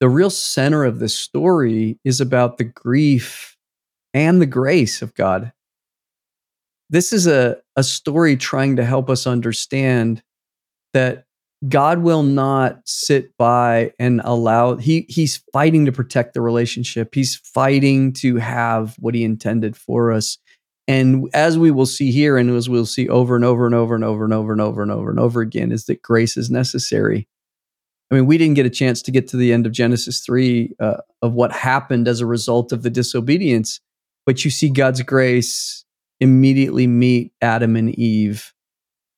the 0.00 0.08
real 0.08 0.30
center 0.30 0.84
of 0.84 0.98
the 0.98 1.08
story 1.08 1.98
is 2.04 2.20
about 2.20 2.58
the 2.58 2.64
grief 2.64 3.56
and 4.14 4.40
the 4.40 4.46
grace 4.46 5.02
of 5.02 5.14
God. 5.14 5.52
This 6.90 7.12
is 7.12 7.26
a, 7.26 7.58
a 7.76 7.82
story 7.82 8.36
trying 8.36 8.76
to 8.76 8.84
help 8.84 9.10
us 9.10 9.26
understand 9.26 10.22
that 10.94 11.24
God 11.68 11.98
will 11.98 12.22
not 12.22 12.80
sit 12.86 13.36
by 13.36 13.92
and 13.98 14.20
allow 14.24 14.76
he 14.76 15.06
he's 15.08 15.42
fighting 15.52 15.86
to 15.86 15.92
protect 15.92 16.34
the 16.34 16.40
relationship. 16.40 17.14
He's 17.14 17.36
fighting 17.36 18.12
to 18.14 18.36
have 18.36 18.94
what 19.00 19.14
he 19.14 19.24
intended 19.24 19.76
for 19.76 20.12
us. 20.12 20.38
And 20.86 21.28
as 21.34 21.58
we 21.58 21.70
will 21.70 21.84
see 21.84 22.12
here, 22.12 22.38
and 22.38 22.48
as 22.50 22.68
we'll 22.68 22.86
see 22.86 23.08
over 23.08 23.36
and 23.36 23.44
over 23.44 23.66
and 23.66 23.74
over 23.74 23.94
and 23.94 24.04
over 24.04 24.24
and 24.24 24.32
over 24.32 24.52
and 24.52 24.60
over 24.60 24.82
and 24.82 24.92
over 24.92 25.10
and 25.10 25.20
over 25.20 25.40
again, 25.40 25.72
is 25.72 25.84
that 25.86 26.00
grace 26.00 26.36
is 26.36 26.48
necessary. 26.48 27.28
I 28.10 28.14
mean, 28.14 28.26
we 28.26 28.38
didn't 28.38 28.54
get 28.54 28.66
a 28.66 28.70
chance 28.70 29.02
to 29.02 29.10
get 29.10 29.28
to 29.28 29.36
the 29.36 29.52
end 29.52 29.66
of 29.66 29.72
Genesis 29.72 30.20
3 30.20 30.74
uh, 30.80 30.96
of 31.20 31.34
what 31.34 31.52
happened 31.52 32.08
as 32.08 32.20
a 32.20 32.26
result 32.26 32.72
of 32.72 32.82
the 32.82 32.90
disobedience, 32.90 33.80
but 34.24 34.44
you 34.44 34.50
see 34.50 34.70
God's 34.70 35.02
grace 35.02 35.84
immediately 36.20 36.86
meet 36.86 37.32
Adam 37.42 37.76
and 37.76 37.90
Eve, 37.98 38.52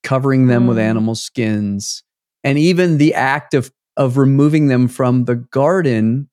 covering 0.03 0.49
them 0.49 0.67
with 0.67 0.77
Mm. 0.77 0.83
animal 0.83 1.15
skins. 1.15 2.03
And 2.43 2.59
even 2.59 2.99
the 2.99 3.15
act 3.15 3.55
of, 3.55 3.71
of 3.97 4.17
removing 4.17 4.67
them 4.67 4.89
from 4.89 5.25
the 5.25 5.37
garden 5.37 6.29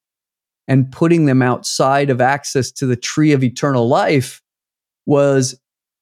and 0.67 0.91
putting 0.91 1.26
them 1.26 1.41
outside 1.41 2.10
of 2.10 2.20
access 2.22 2.72
to 2.72 2.86
the 2.86 2.96
tree 2.96 3.34
of 3.34 3.43
eternal 3.43 3.88
life 3.88 4.41
was 5.06 5.60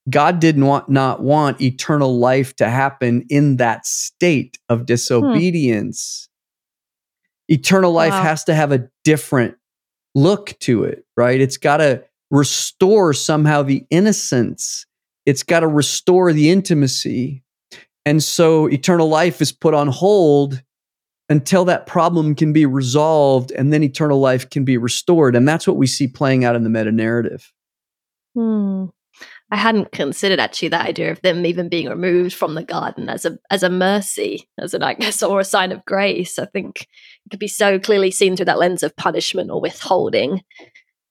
God 0.10 0.40
did 0.40 0.58
not 0.58 0.90
not 0.90 1.22
want 1.22 1.62
eternal 1.62 2.18
life 2.20 2.56
to 2.58 2.70
happen 2.70 3.26
in 3.30 3.58
that 3.58 3.86
state 3.86 4.58
of 4.70 4.86
disobedience. 4.86 6.30
Eternal 7.48 7.92
life 7.92 8.12
Wow. 8.12 8.24
has 8.24 8.44
to 8.46 8.56
have 8.56 8.72
a 8.72 8.90
different 9.04 9.56
look 10.16 10.58
to 10.60 10.84
it, 10.84 11.06
right? 11.18 11.40
It's 11.40 11.58
got 11.58 11.78
to 11.78 12.04
restore 12.32 13.14
somehow 13.14 13.62
the 13.64 13.86
innocence. 13.90 14.86
It's 15.26 15.44
got 15.44 15.60
to 15.62 15.68
restore 15.68 16.34
the 16.34 16.50
intimacy. 16.50 17.44
And 18.06 18.24
so 18.24 18.68
eternal 18.68 19.10
life 19.10 19.42
is 19.42 19.52
put 19.52 19.74
on 19.74 19.88
hold 19.88 20.62
until 21.28 21.66
that 21.66 21.88
problem 21.88 22.36
can 22.36 22.54
be 22.54 22.66
resolved 22.66 23.52
and 23.52 23.74
then 23.74 23.82
eternal 23.84 24.20
life 24.20 24.50
can 24.50 24.64
be 24.64 24.78
restored. 24.78 25.36
And 25.36 25.48
that's 25.48 25.68
what 25.68 25.78
we 25.78 25.88
see 25.88 26.08
playing 26.08 26.46
out 26.46 26.56
in 26.56 26.64
the 26.64 26.70
meta 26.70 26.92
narrative. 26.92 27.52
Hmm. 28.36 28.86
I 29.52 29.58
hadn't 29.58 29.92
considered 29.92 30.40
actually 30.40 30.70
that 30.70 30.88
idea 30.88 31.12
of 31.12 31.22
them 31.22 31.46
even 31.46 31.70
being 31.70 31.88
removed 31.88 32.34
from 32.34 32.56
the 32.56 32.64
garden 32.64 33.10
as 33.10 33.26
a 33.26 33.38
as 33.52 33.62
a 33.62 33.70
mercy, 33.70 34.50
as 34.60 34.74
an 34.74 34.82
I 34.82 34.96
guess, 34.96 35.22
or 35.24 35.40
a 35.40 35.46
sign 35.46 35.72
of 35.72 35.86
grace. 35.86 36.40
I 36.40 36.46
think 36.46 36.82
it 36.82 37.30
could 37.30 37.40
be 37.40 37.48
so 37.48 37.80
clearly 37.80 38.12
seen 38.12 38.36
through 38.36 38.46
that 38.46 38.60
lens 38.60 38.84
of 38.84 38.96
punishment 38.96 39.52
or 39.52 39.62
withholding. 39.62 40.42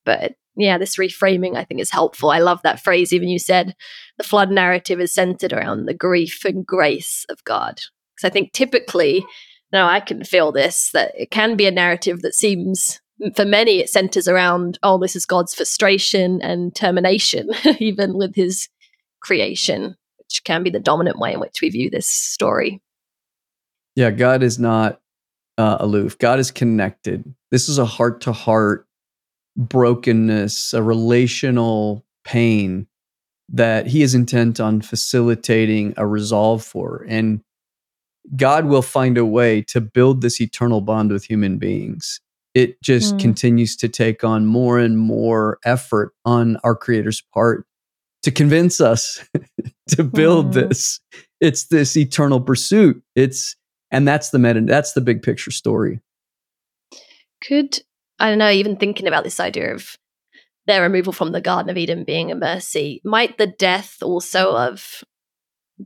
But 0.05 0.35
yeah, 0.57 0.79
this 0.79 0.97
reframing 0.97 1.57
I 1.57 1.65
think 1.65 1.81
is 1.81 1.91
helpful. 1.91 2.31
I 2.31 2.39
love 2.39 2.61
that 2.63 2.83
phrase. 2.83 3.13
Even 3.13 3.29
you 3.29 3.39
said 3.39 3.75
the 4.19 4.25
flood 4.25 4.51
narrative 4.51 5.01
is 5.01 5.15
centered 5.15 5.53
around 5.53 5.87
the 5.87 5.95
grief 5.95 6.45
and 6.45 6.67
grace 6.67 7.25
of 7.29 7.43
God. 7.45 7.81
Because 8.17 8.29
I 8.29 8.31
think 8.31 8.53
typically, 8.53 9.25
now 9.73 9.89
I 9.89 10.01
can 10.01 10.25
feel 10.25 10.51
this 10.51 10.91
that 10.91 11.13
it 11.17 11.31
can 11.31 11.57
be 11.57 11.67
a 11.67 11.71
narrative 11.71 12.23
that 12.23 12.35
seems 12.35 13.01
for 13.35 13.45
many 13.45 13.81
it 13.81 13.89
centers 13.89 14.29
around 14.29 14.79
oh 14.83 14.99
this 14.99 15.15
is 15.17 15.25
god's 15.27 15.55
frustration 15.55 16.43
and 16.43 16.75
termination 16.75 17.49
even 17.79 18.15
with 18.15 18.35
his 18.35 18.69
creation 19.21 19.97
which 20.19 20.43
can 20.45 20.63
be 20.63 20.71
the 20.71 20.81
dominant 20.81 21.19
way 21.19 21.33
in 21.33 21.41
which 21.41 21.61
we 21.61 21.69
view 21.71 21.91
this 21.91 22.07
story 22.07 22.81
Yeah, 23.97 24.11
God 24.11 24.43
is 24.43 24.59
not 24.59 25.01
uh, 25.57 25.77
aloof. 25.81 26.19
God 26.19 26.39
is 26.39 26.51
connected. 26.51 27.33
This 27.51 27.69
is 27.69 27.79
a 27.79 27.85
heart 27.85 28.21
to 28.23 28.33
heart 28.33 28.87
brokenness, 29.57 30.75
a 30.75 30.83
relational 30.83 32.05
pain 32.25 32.89
that 33.49 33.87
He 33.87 34.03
is 34.03 34.15
intent 34.15 34.59
on 34.59 34.81
facilitating 34.81 35.95
a 35.97 36.07
resolve 36.07 36.65
for. 36.65 37.05
And 37.09 37.41
God 38.35 38.65
will 38.65 38.83
find 38.83 39.17
a 39.17 39.25
way 39.25 39.63
to 39.63 39.81
build 39.81 40.23
this 40.23 40.41
eternal 40.41 40.81
bond 40.81 41.13
with 41.13 41.25
human 41.25 41.59
beings. 41.59 42.21
It 42.55 42.81
just 42.83 43.15
Hmm. 43.15 43.19
continues 43.19 43.77
to 43.77 43.89
take 43.89 44.23
on 44.25 44.47
more 44.47 44.79
and 44.79 44.97
more 44.99 45.59
effort 45.65 46.15
on 46.25 46.57
our 46.65 46.77
Creator's 46.77 47.21
part 47.21 47.67
to 48.23 48.31
convince 48.31 48.81
us 48.81 49.27
to 49.89 50.05
build 50.05 50.47
Hmm. 50.47 50.53
this. 50.69 51.01
It's 51.41 51.67
this 51.67 51.97
eternal 51.97 52.41
pursuit. 52.41 53.03
It's 53.15 53.57
and 53.91 54.09
that's 54.09 54.31
the 54.31 54.39
meta 54.39 54.61
that's 54.63 54.93
the 54.93 55.01
big 55.01 55.23
picture 55.23 55.51
story. 55.51 56.01
Could 57.47 57.81
I 58.19 58.29
don't 58.31 58.39
know, 58.39 58.51
even 58.51 58.77
thinking 58.77 59.07
about 59.09 59.25
this 59.25 59.41
idea 59.41 59.75
of 59.75 59.97
their 60.67 60.83
removal 60.83 61.13
from 61.13 61.33
the 61.33 61.41
Garden 61.41 61.69
of 61.69 61.77
Eden 61.77 62.05
being 62.05 62.31
a 62.31 62.35
mercy, 62.37 63.01
might 63.05 63.37
the 63.37 63.49
death 63.49 63.99
also 64.01 64.57
of 64.57 65.03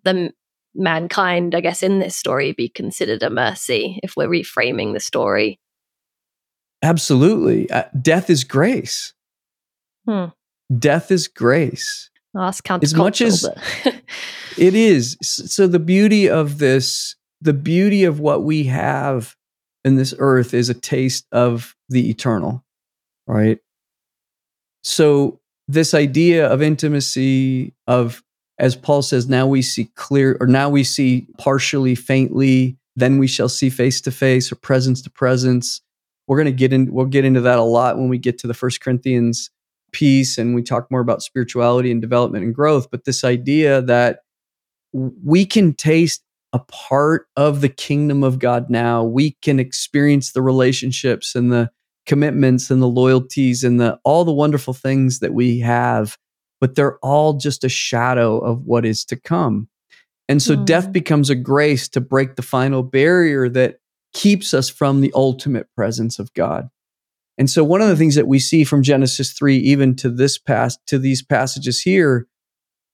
the 0.05 0.33
mankind, 0.75 1.55
I 1.55 1.61
guess, 1.61 1.83
in 1.83 1.99
this 1.99 2.15
story 2.17 2.53
be 2.53 2.69
considered 2.69 3.23
a 3.23 3.31
mercy 3.31 3.99
if 4.03 4.15
we're 4.17 4.29
reframing 4.29 4.93
the 4.93 5.01
story? 5.01 5.59
Absolutely. 6.83 7.71
Uh, 7.71 7.85
death 8.01 8.31
is 8.31 8.45
grace. 8.45 9.13
Hmm. 10.07 10.27
Death 10.77 11.11
is 11.11 11.29
grace. 11.29 12.11
Well, 12.35 12.47
that's 12.47 12.61
As 12.83 12.95
much 12.95 13.21
as- 13.21 13.49
It 14.59 14.75
is. 14.75 15.17
So 15.23 15.67
the 15.67 15.79
beauty 15.79 16.29
of 16.29 16.59
this, 16.59 17.15
the 17.41 17.53
beauty 17.53 18.05
of 18.05 18.19
what 18.21 18.43
we 18.43 18.65
have 18.65 19.37
in 19.85 19.97
this 19.97 20.13
earth 20.19 20.53
is 20.53 20.69
a 20.69 20.75
taste 20.75 21.27
of 21.31 21.77
the 21.89 22.11
eternal, 22.11 22.65
right? 23.27 23.59
So 24.83 25.41
this 25.69 25.95
idea 25.95 26.49
of 26.49 26.61
intimacy 26.61 27.73
of 27.87 28.23
as 28.59 28.75
Paul 28.75 29.03
says, 29.03 29.29
now 29.29 29.47
we 29.47 29.63
see 29.63 29.85
clear 29.95 30.37
or 30.41 30.47
now 30.49 30.69
we 30.69 30.83
see 30.83 31.29
partially, 31.39 31.95
faintly, 31.95 32.77
then 32.97 33.19
we 33.19 33.29
shall 33.29 33.49
see 33.49 33.71
face 33.71 34.01
to 34.01 34.11
face 34.11 34.51
or 34.51 34.57
presence 34.57 35.01
to 35.03 35.11
presence. 35.11 35.81
We're 36.29 36.37
going 36.37 36.47
to 36.47 36.53
get 36.53 36.73
in 36.73 36.93
we'll 36.93 37.07
get 37.07 37.25
into 37.25 37.41
that 37.41 37.59
a 37.59 37.63
lot 37.63 37.99
when 37.99 38.09
we 38.09 38.19
get 38.19 38.39
to 38.39 38.47
the 38.47 38.55
First 38.55 38.81
Corinthians 38.81 39.51
piece 39.93 40.39
and 40.39 40.55
we 40.55 40.63
talk 40.63 40.91
more 40.91 41.01
about 41.01 41.23
spirituality 41.23 41.91
and 41.91 42.01
development 42.01 42.45
and 42.45 42.55
growth, 42.55 42.91
but 42.91 43.05
this 43.05 43.25
idea 43.25 43.83
that 43.83 44.21
we 44.93 45.45
can 45.47 45.75
taste 45.75 46.23
a 46.53 46.59
part 46.59 47.27
of 47.37 47.61
the 47.61 47.69
kingdom 47.69 48.23
of 48.25 48.39
God 48.39 48.71
now. 48.71 49.05
We 49.05 49.37
can 49.43 49.61
experience 49.61 50.33
the 50.33 50.43
relationships 50.43 51.35
and 51.35 51.53
the 51.53 51.71
commitments 52.07 52.71
and 52.71 52.81
the 52.81 52.89
loyalties 52.89 53.65
and 53.65 53.79
the 53.79 53.99
all 54.05 54.25
the 54.25 54.33
wonderful 54.33 54.73
things 54.73 55.19
that 55.19 55.35
we 55.35 55.59
have, 55.61 56.17
but 56.61 56.75
they're 56.75 56.99
all 56.99 57.35
just 57.35 57.65
a 57.65 57.69
shadow 57.69 58.39
of 58.39 58.65
what 58.65 58.87
is 58.87 59.05
to 59.07 59.17
come. 59.17 59.69
And 60.27 60.43
so 60.43 60.57
death 60.57 60.87
Hmm. 60.87 60.93
becomes 60.93 61.31
a 61.31 61.35
grace 61.35 61.89
to 61.91 62.01
break 62.01 62.37
the 62.37 62.43
final 62.43 62.83
barrier 62.83 63.49
that 63.51 63.77
keeps 64.15 64.55
us 64.55 64.69
from 64.69 65.01
the 65.01 65.13
ultimate 65.15 65.69
presence 65.77 66.19
of 66.19 66.33
God. 66.35 66.69
And 67.37 67.49
so 67.49 67.63
one 67.63 67.81
of 67.81 67.89
the 67.89 67.97
things 67.97 68.17
that 68.17 68.27
we 68.27 68.39
see 68.41 68.65
from 68.65 68.83
Genesis 68.83 69.33
3 69.33 69.57
even 69.59 69.95
to 69.97 70.11
this 70.11 70.39
past 70.39 70.81
to 70.87 70.99
these 70.99 71.23
passages 71.23 71.81
here 71.81 72.27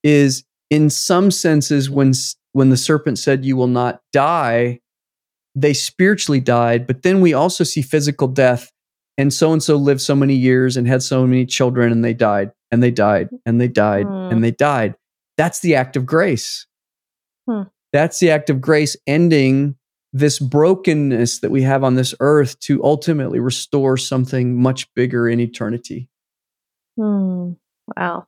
is 0.02 0.44
in 0.70 0.90
some 0.90 1.30
senses 1.30 1.88
when 1.88 2.12
when 2.52 2.70
the 2.70 2.76
serpent 2.76 3.18
said 3.18 3.44
you 3.44 3.56
will 3.56 3.66
not 3.68 4.00
die 4.12 4.80
they 5.54 5.72
spiritually 5.72 6.40
died 6.40 6.86
but 6.86 7.02
then 7.02 7.20
we 7.20 7.32
also 7.32 7.64
see 7.64 7.80
physical 7.80 8.26
death 8.28 8.70
and 9.16 9.32
so 9.32 9.52
and 9.52 9.62
so 9.62 9.76
lived 9.76 10.00
so 10.00 10.14
many 10.14 10.34
years 10.34 10.76
and 10.76 10.86
had 10.86 11.02
so 11.02 11.26
many 11.26 11.46
children 11.46 11.90
and 11.92 12.04
they 12.04 12.12
died 12.14 12.50
and 12.70 12.82
they 12.82 12.90
died 12.90 13.28
and 13.46 13.60
they 13.60 13.68
died 13.68 14.04
Hmm. 14.06 14.32
and 14.32 14.44
they 14.44 14.50
died 14.50 14.94
that's 15.36 15.60
the 15.60 15.74
act 15.74 15.96
of 15.96 16.04
grace 16.04 16.66
Hmm. 17.48 17.62
that's 17.92 18.18
the 18.18 18.30
act 18.30 18.50
of 18.50 18.60
grace 18.60 18.96
ending 19.06 19.76
this 20.16 20.38
brokenness 20.38 21.40
that 21.40 21.50
we 21.50 21.62
have 21.62 21.84
on 21.84 21.96
this 21.96 22.14
earth 22.20 22.58
to 22.60 22.82
ultimately 22.82 23.40
restore 23.40 23.96
something 23.96 24.62
much 24.62 24.92
bigger 24.94 25.28
in 25.28 25.40
eternity 25.40 26.08
Hmm. 26.96 27.52
Wow. 27.96 28.26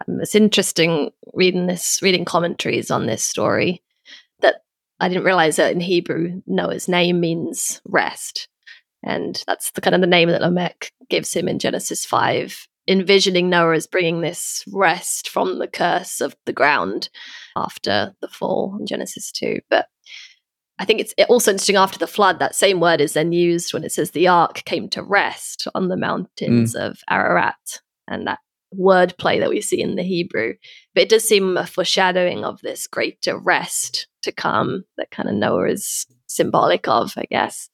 Um, 0.00 0.20
it's 0.20 0.34
interesting 0.34 1.10
reading 1.32 1.66
this, 1.66 2.00
reading 2.02 2.24
commentaries 2.24 2.90
on 2.90 3.06
this 3.06 3.24
story. 3.24 3.82
That 4.40 4.62
I 5.00 5.08
didn't 5.08 5.24
realize 5.24 5.56
that 5.56 5.72
in 5.72 5.80
Hebrew, 5.80 6.42
Noah's 6.46 6.88
name 6.88 7.20
means 7.20 7.80
rest, 7.84 8.48
and 9.02 9.42
that's 9.46 9.70
the 9.72 9.80
kind 9.80 9.94
of 9.94 10.00
the 10.00 10.06
name 10.06 10.28
that 10.30 10.42
Lamech 10.42 10.92
gives 11.08 11.34
him 11.34 11.48
in 11.48 11.58
Genesis 11.58 12.04
five, 12.04 12.66
envisioning 12.88 13.48
Noah 13.48 13.76
as 13.76 13.86
bringing 13.86 14.20
this 14.20 14.64
rest 14.72 15.28
from 15.28 15.58
the 15.58 15.68
curse 15.68 16.20
of 16.20 16.36
the 16.46 16.52
ground 16.52 17.08
after 17.56 18.14
the 18.20 18.28
fall 18.28 18.76
in 18.78 18.86
Genesis 18.86 19.30
two. 19.30 19.60
But 19.70 19.88
I 20.78 20.84
think 20.84 21.00
it's 21.00 21.14
also 21.28 21.50
interesting 21.50 21.76
after 21.76 21.98
the 21.98 22.06
flood, 22.06 22.38
that 22.38 22.54
same 22.54 22.80
word 22.80 23.00
is 23.00 23.14
then 23.14 23.32
used 23.32 23.74
when 23.74 23.84
it 23.84 23.92
says 23.92 24.12
the 24.12 24.28
ark 24.28 24.62
came 24.64 24.88
to 24.90 25.02
rest 25.02 25.66
on 25.74 25.88
the 25.88 25.96
mountains 25.96 26.74
mm. 26.74 26.80
of 26.80 27.00
Ararat. 27.10 27.80
And 28.06 28.26
that 28.26 28.38
wordplay 28.74 29.40
that 29.40 29.50
we 29.50 29.60
see 29.60 29.80
in 29.80 29.96
the 29.96 30.02
Hebrew. 30.02 30.54
But 30.94 31.04
it 31.04 31.08
does 31.08 31.26
seem 31.26 31.56
a 31.56 31.66
foreshadowing 31.66 32.44
of 32.44 32.60
this 32.60 32.86
greater 32.86 33.38
rest 33.38 34.06
to 34.22 34.32
come 34.32 34.84
that 34.96 35.10
kind 35.10 35.28
of 35.28 35.34
Noah 35.34 35.70
is 35.70 36.06
symbolic 36.26 36.86
of, 36.88 37.14
I 37.16 37.24
guess. 37.30 37.68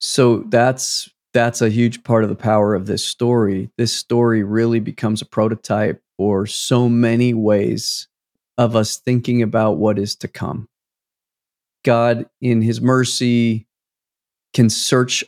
So 0.00 0.44
that's 0.48 1.10
that's 1.32 1.60
a 1.60 1.70
huge 1.70 2.04
part 2.04 2.22
of 2.22 2.30
the 2.30 2.36
power 2.36 2.74
of 2.74 2.86
this 2.86 3.04
story. 3.04 3.70
This 3.76 3.92
story 3.92 4.44
really 4.44 4.80
becomes 4.80 5.20
a 5.20 5.26
prototype 5.26 6.00
for 6.16 6.46
so 6.46 6.88
many 6.88 7.34
ways 7.34 8.06
of 8.56 8.76
us 8.76 8.98
thinking 8.98 9.42
about 9.42 9.78
what 9.78 9.98
is 9.98 10.14
to 10.16 10.28
come. 10.28 10.68
God 11.84 12.26
in 12.40 12.62
his 12.62 12.80
mercy 12.80 13.66
can 14.52 14.68
search 14.70 15.22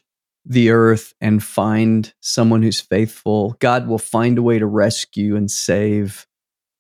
the 0.45 0.71
earth 0.71 1.15
and 1.21 1.43
find 1.43 2.13
someone 2.21 2.63
who's 2.63 2.81
faithful. 2.81 3.57
God 3.61 3.89
will 3.89 3.99
find 3.99 4.39
a 4.39 4.43
way 4.43 4.59
to 4.59 4.67
rescue 4.67 5.37
and 5.37 5.51
save. 5.51 6.27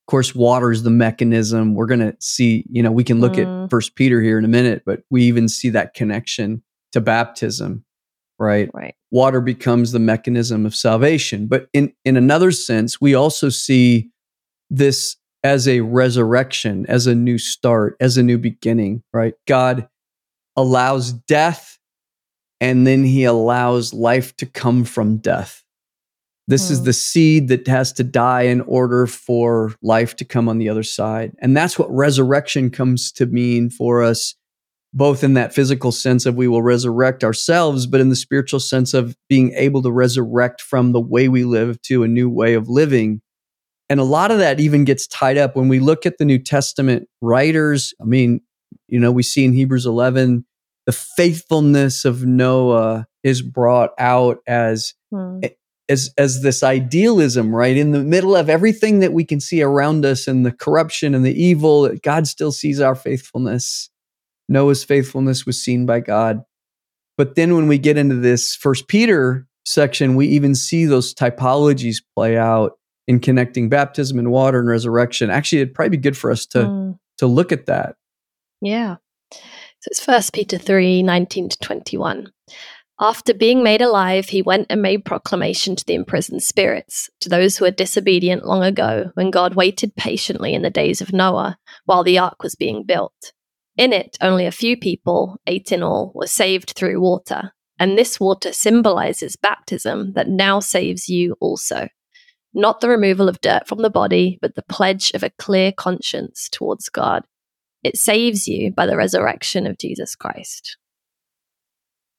Of 0.06 0.10
course, 0.10 0.34
water 0.36 0.70
is 0.70 0.84
the 0.84 0.90
mechanism. 0.90 1.74
We're 1.74 1.86
going 1.86 2.00
to 2.00 2.16
see, 2.20 2.64
you 2.70 2.82
know, 2.82 2.92
we 2.92 3.02
can 3.02 3.20
look 3.20 3.32
Mm. 3.34 3.64
at 3.64 3.70
First 3.70 3.96
Peter 3.96 4.22
here 4.22 4.38
in 4.38 4.44
a 4.44 4.48
minute, 4.48 4.82
but 4.86 5.02
we 5.10 5.24
even 5.24 5.48
see 5.48 5.68
that 5.70 5.94
connection 5.94 6.62
to 6.92 7.00
baptism, 7.00 7.84
right? 8.38 8.70
Right. 8.72 8.94
Water 9.10 9.40
becomes 9.40 9.90
the 9.90 9.98
mechanism 9.98 10.64
of 10.64 10.76
salvation. 10.76 11.48
But 11.48 11.66
in, 11.72 11.92
in 12.04 12.16
another 12.16 12.52
sense, 12.52 13.00
we 13.00 13.14
also 13.14 13.48
see 13.48 14.10
this 14.70 15.16
as 15.46 15.68
a 15.68 15.80
resurrection, 15.80 16.84
as 16.88 17.06
a 17.06 17.14
new 17.14 17.38
start, 17.38 17.96
as 18.00 18.16
a 18.16 18.22
new 18.22 18.36
beginning, 18.36 19.04
right? 19.12 19.34
God 19.46 19.88
allows 20.56 21.12
death 21.12 21.78
and 22.60 22.84
then 22.84 23.04
he 23.04 23.22
allows 23.22 23.94
life 23.94 24.36
to 24.38 24.46
come 24.46 24.82
from 24.82 25.18
death. 25.18 25.62
This 26.48 26.68
is 26.68 26.80
Hmm. 26.80 26.84
the 26.86 26.92
seed 26.92 27.48
that 27.48 27.68
has 27.68 27.92
to 27.92 28.02
die 28.04 28.42
in 28.42 28.60
order 28.62 29.06
for 29.06 29.74
life 29.82 30.16
to 30.16 30.24
come 30.24 30.48
on 30.48 30.58
the 30.58 30.68
other 30.68 30.82
side. 30.82 31.32
And 31.40 31.56
that's 31.56 31.78
what 31.78 31.94
resurrection 31.94 32.70
comes 32.70 33.12
to 33.12 33.26
mean 33.26 33.70
for 33.70 34.02
us, 34.02 34.34
both 34.92 35.22
in 35.22 35.34
that 35.34 35.54
physical 35.54 35.92
sense 35.92 36.26
of 36.26 36.34
we 36.34 36.48
will 36.48 36.62
resurrect 36.62 37.22
ourselves, 37.22 37.86
but 37.86 38.00
in 38.00 38.08
the 38.08 38.16
spiritual 38.16 38.60
sense 38.60 38.94
of 38.94 39.14
being 39.28 39.52
able 39.52 39.82
to 39.82 39.92
resurrect 39.92 40.60
from 40.60 40.90
the 40.90 41.00
way 41.00 41.28
we 41.28 41.44
live 41.44 41.80
to 41.82 42.02
a 42.02 42.08
new 42.08 42.28
way 42.28 42.54
of 42.54 42.68
living. 42.68 43.20
And 43.88 44.00
a 44.00 44.04
lot 44.04 44.30
of 44.30 44.38
that 44.38 44.58
even 44.60 44.84
gets 44.84 45.06
tied 45.06 45.38
up 45.38 45.54
when 45.54 45.68
we 45.68 45.78
look 45.78 46.06
at 46.06 46.18
the 46.18 46.24
New 46.24 46.38
Testament 46.38 47.08
writers. 47.20 47.94
I 48.00 48.04
mean, 48.04 48.40
you 48.88 48.98
know, 48.98 49.12
we 49.12 49.22
see 49.22 49.44
in 49.44 49.52
Hebrews 49.52 49.86
11, 49.86 50.44
the 50.86 50.92
faithfulness 50.92 52.04
of 52.04 52.24
Noah 52.24 53.06
is 53.22 53.42
brought 53.42 53.90
out 53.98 54.38
as 54.46 54.94
Hmm. 55.12 55.40
as 55.88 56.10
as 56.18 56.42
this 56.42 56.64
idealism, 56.64 57.54
right? 57.54 57.76
In 57.76 57.92
the 57.92 58.02
middle 58.02 58.34
of 58.34 58.50
everything 58.50 58.98
that 59.00 59.12
we 59.12 59.24
can 59.24 59.38
see 59.38 59.62
around 59.62 60.04
us 60.04 60.26
and 60.26 60.44
the 60.44 60.50
corruption 60.50 61.14
and 61.14 61.24
the 61.24 61.40
evil, 61.40 61.88
God 62.02 62.26
still 62.26 62.50
sees 62.50 62.80
our 62.80 62.96
faithfulness. 62.96 63.88
Noah's 64.48 64.82
faithfulness 64.84 65.46
was 65.46 65.62
seen 65.62 65.86
by 65.86 66.00
God. 66.00 66.42
But 67.16 67.36
then 67.36 67.54
when 67.54 67.68
we 67.68 67.78
get 67.78 67.96
into 67.96 68.16
this 68.16 68.54
first 68.54 68.88
Peter 68.88 69.46
section, 69.64 70.16
we 70.16 70.26
even 70.28 70.54
see 70.54 70.86
those 70.86 71.14
typologies 71.14 71.98
play 72.16 72.36
out 72.36 72.72
in 73.06 73.20
connecting 73.20 73.68
baptism 73.68 74.18
and 74.18 74.30
water 74.30 74.58
and 74.58 74.68
resurrection. 74.68 75.30
Actually, 75.30 75.62
it'd 75.62 75.74
probably 75.74 75.90
be 75.90 76.02
good 76.02 76.16
for 76.16 76.30
us 76.30 76.46
to 76.46 76.66
Hmm. 76.66 76.90
to 77.18 77.26
look 77.26 77.52
at 77.52 77.66
that. 77.66 77.96
Yeah. 78.60 78.96
So 79.32 79.88
it's 79.90 80.04
First 80.04 80.32
Peter 80.32 80.58
3 80.58 81.02
19 81.02 81.48
to 81.50 81.58
21. 81.58 82.32
After 82.98 83.34
being 83.34 83.62
made 83.62 83.82
alive, 83.82 84.30
he 84.30 84.40
went 84.40 84.66
and 84.70 84.80
made 84.80 85.04
proclamation 85.04 85.76
to 85.76 85.84
the 85.84 85.94
imprisoned 85.94 86.42
spirits, 86.42 87.10
to 87.20 87.28
those 87.28 87.56
who 87.56 87.66
were 87.66 87.70
disobedient 87.70 88.46
long 88.46 88.62
ago, 88.62 89.10
when 89.14 89.30
God 89.30 89.54
waited 89.54 89.94
patiently 89.96 90.54
in 90.54 90.62
the 90.62 90.70
days 90.70 91.02
of 91.02 91.12
Noah 91.12 91.58
while 91.84 92.02
the 92.02 92.18
ark 92.18 92.42
was 92.42 92.54
being 92.54 92.84
built. 92.84 93.32
In 93.76 93.92
it, 93.92 94.16
only 94.22 94.46
a 94.46 94.50
few 94.50 94.78
people, 94.78 95.36
eight 95.46 95.72
in 95.72 95.82
all, 95.82 96.10
were 96.14 96.26
saved 96.26 96.70
through 96.70 96.98
water. 97.00 97.52
And 97.78 97.98
this 97.98 98.18
water 98.18 98.52
symbolizes 98.54 99.36
baptism 99.36 100.14
that 100.14 100.30
now 100.30 100.60
saves 100.60 101.10
you 101.10 101.36
also. 101.38 101.88
Not 102.56 102.80
the 102.80 102.88
removal 102.88 103.28
of 103.28 103.42
dirt 103.42 103.68
from 103.68 103.82
the 103.82 103.90
body, 103.90 104.38
but 104.40 104.54
the 104.54 104.62
pledge 104.62 105.12
of 105.12 105.22
a 105.22 105.28
clear 105.28 105.72
conscience 105.72 106.48
towards 106.50 106.88
God. 106.88 107.22
It 107.84 107.98
saves 107.98 108.48
you 108.48 108.72
by 108.72 108.86
the 108.86 108.96
resurrection 108.96 109.66
of 109.66 109.76
Jesus 109.76 110.16
Christ. 110.16 110.78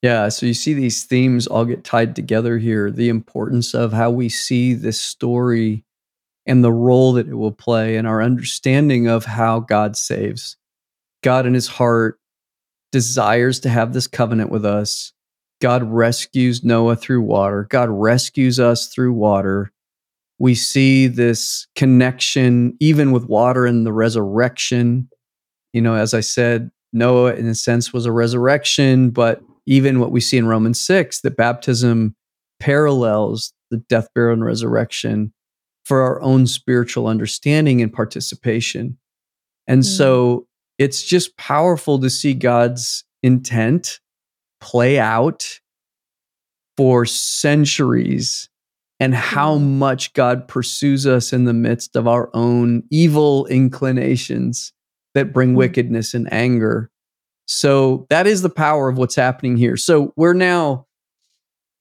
Yeah, 0.03 0.29
so 0.29 0.45
you 0.45 0.53
see 0.53 0.75
these 0.75 1.05
themes 1.05 1.47
all 1.47 1.65
get 1.65 1.83
tied 1.83 2.15
together 2.15 2.59
here. 2.59 2.91
The 2.91 3.09
importance 3.09 3.73
of 3.73 3.91
how 3.91 4.11
we 4.11 4.29
see 4.29 4.75
this 4.75 5.01
story 5.01 5.83
and 6.45 6.63
the 6.63 6.71
role 6.71 7.13
that 7.13 7.27
it 7.27 7.33
will 7.33 7.51
play 7.51 7.95
in 7.95 8.05
our 8.05 8.21
understanding 8.21 9.07
of 9.07 9.25
how 9.25 9.59
God 9.59 9.97
saves. 9.97 10.55
God 11.23 11.47
in 11.47 11.55
his 11.55 11.67
heart 11.67 12.19
desires 12.91 13.59
to 13.61 13.69
have 13.69 13.91
this 13.91 14.05
covenant 14.05 14.51
with 14.51 14.65
us. 14.65 15.13
God 15.61 15.81
rescues 15.83 16.63
Noah 16.63 16.95
through 16.95 17.23
water. 17.23 17.65
God 17.71 17.89
rescues 17.89 18.59
us 18.59 18.88
through 18.88 19.13
water. 19.13 19.71
We 20.39 20.55
see 20.55 21.07
this 21.07 21.67
connection, 21.75 22.75
even 22.79 23.11
with 23.11 23.25
water 23.25 23.65
and 23.65 23.85
the 23.85 23.93
resurrection. 23.93 25.09
You 25.73 25.81
know, 25.81 25.95
as 25.95 26.13
I 26.13 26.19
said, 26.19 26.71
Noah, 26.93 27.33
in 27.33 27.47
a 27.47 27.55
sense, 27.55 27.91
was 27.91 28.05
a 28.05 28.11
resurrection, 28.11 29.09
but 29.09 29.41
even 29.65 29.99
what 29.99 30.11
we 30.11 30.21
see 30.21 30.38
in 30.38 30.47
Romans 30.47 30.79
6, 30.79 31.21
that 31.21 31.35
baptism 31.38 32.15
parallels 32.59 33.53
the 33.69 33.77
death, 33.77 34.07
burial, 34.15 34.33
and 34.33 34.45
resurrection 34.45 35.33
for 35.83 36.01
our 36.01 36.21
own 36.21 36.47
spiritual 36.47 37.07
understanding 37.07 37.81
and 37.81 37.91
participation. 37.91 38.97
And 39.67 39.81
Mm. 39.81 39.85
so 39.85 40.47
it's 40.77 41.03
just 41.03 41.35
powerful 41.38 41.99
to 41.99 42.09
see 42.09 42.33
God's 42.33 43.03
intent 43.23 43.99
play 44.61 44.99
out 44.99 45.59
for 46.77 47.05
centuries 47.05 48.49
and 48.99 49.13
how 49.13 49.57
Mm. 49.57 49.77
much 49.77 50.13
God 50.13 50.47
pursues 50.47 51.05
us 51.05 51.31
in 51.33 51.43
the 51.45 51.53
midst 51.53 51.95
of 51.95 52.07
our 52.07 52.29
own 52.33 52.83
evil 52.89 53.45
inclinations 53.47 54.73
that 55.13 55.33
bring 55.33 55.53
Mm. 55.53 55.57
wickedness 55.57 56.13
and 56.13 56.31
anger. 56.33 56.89
So 57.47 58.05
that 58.09 58.27
is 58.27 58.41
the 58.41 58.49
power 58.49 58.89
of 58.89 58.97
what's 58.97 59.15
happening 59.15 59.55
here. 59.57 59.77
So 59.77 60.13
we're 60.17 60.33
now 60.33 60.85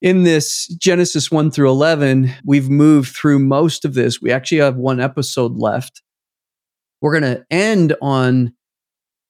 in 0.03 0.23
this 0.25 0.67
Genesis 0.79 1.31
1 1.31 1.51
through 1.51 1.71
11. 1.71 2.31
We've 2.45 2.69
moved 2.69 3.17
through 3.17 3.39
most 3.41 3.85
of 3.85 3.95
this. 3.95 4.21
We 4.21 4.31
actually 4.31 4.59
have 4.59 4.77
one 4.77 5.01
episode 5.01 5.57
left. 5.57 6.03
We're 7.01 7.19
going 7.19 7.35
to 7.35 7.45
end 7.51 7.95
on 8.01 8.53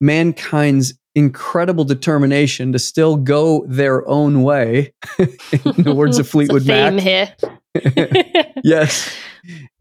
mankind's 0.00 0.94
incredible 1.16 1.84
determination 1.84 2.72
to 2.72 2.78
still 2.78 3.16
go 3.16 3.64
their 3.66 4.06
own 4.06 4.42
way, 4.42 4.92
in 5.18 5.82
the 5.82 5.94
words 5.96 6.18
of 6.18 6.28
Fleetwood 6.28 6.66
Mac. 6.66 6.92
here. 7.00 7.34
yes. 8.62 9.16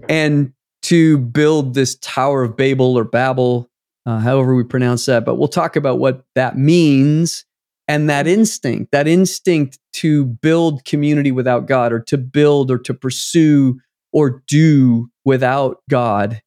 And 0.10 0.54
to 0.84 1.18
build 1.18 1.74
this 1.74 1.98
Tower 2.02 2.44
of 2.44 2.56
Babel 2.56 2.98
or 2.98 3.04
Babel, 3.04 3.70
uh, 4.06 4.20
however 4.20 4.56
we 4.56 4.64
pronounce 4.64 5.06
that. 5.08 5.26
But 5.26 5.36
we'll 5.36 5.50
talk 5.50 5.76
about 5.76 6.00
what 6.00 6.24
that 6.36 6.58
means 6.58 7.46
and 7.88 8.10
that 8.10 8.28
instinct, 8.28 8.92
that 8.94 9.08
instinct 9.08 9.78
to 9.94 10.26
build 10.26 10.86
community 10.86 11.32
without 11.34 11.68
God 11.68 11.92
or 11.92 12.00
to 12.02 12.18
build 12.18 12.72
or 12.72 12.78
to 12.80 12.94
pursue 12.94 13.80
or 14.14 14.42
do 14.48 15.10
without 15.26 15.82
God. 15.90 16.42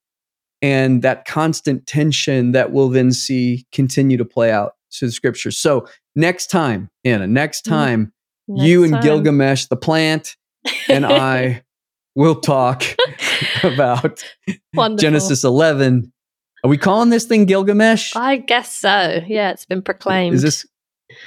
And 0.62 1.02
that 1.02 1.26
constant 1.26 1.86
tension 1.86 2.52
that 2.52 2.72
we'll 2.72 2.88
then 2.88 3.12
see 3.12 3.66
continue 3.70 4.16
to 4.16 4.24
play 4.24 4.50
out 4.50 4.74
through 4.92 5.08
the 5.08 5.12
scriptures. 5.12 5.58
So, 5.58 5.86
next 6.16 6.48
time, 6.48 6.88
Hannah, 7.04 7.26
next 7.26 7.64
Mhm. 7.64 7.68
time, 7.70 8.12
you 8.48 8.84
and 8.84 8.92
time. 8.94 9.02
Gilgamesh, 9.02 9.66
the 9.66 9.76
plant, 9.76 10.36
and 10.88 11.04
I 11.06 11.62
will 12.14 12.36
talk 12.40 12.82
about 13.62 14.22
Wonderful. 14.74 14.96
Genesis 14.98 15.44
11. 15.44 16.12
Are 16.64 16.68
we 16.70 16.76
calling 16.78 17.10
this 17.10 17.24
thing 17.24 17.44
Gilgamesh? 17.44 18.16
I 18.16 18.38
guess 18.38 18.72
so. 18.74 19.20
Yeah, 19.26 19.50
it's 19.50 19.64
been 19.66 19.82
proclaimed. 19.82 20.34
Is 20.34 20.42
this? 20.42 20.66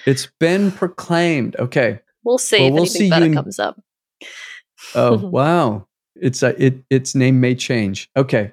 It's 0.06 0.28
been 0.40 0.72
proclaimed. 0.72 1.56
Okay. 1.58 2.00
We'll 2.24 2.38
see 2.38 2.58
Well, 2.60 2.68
if 2.68 2.74
we'll 2.74 2.82
anything 2.84 3.02
see 3.02 3.10
better 3.10 3.26
in- 3.26 3.34
comes 3.34 3.58
up. 3.60 3.82
Oh 4.94 5.18
wow. 5.30 5.88
It's 6.16 6.44
a, 6.44 6.62
it. 6.64 6.84
Its 6.90 7.16
name 7.16 7.40
may 7.40 7.56
change. 7.56 8.10
Okay. 8.18 8.52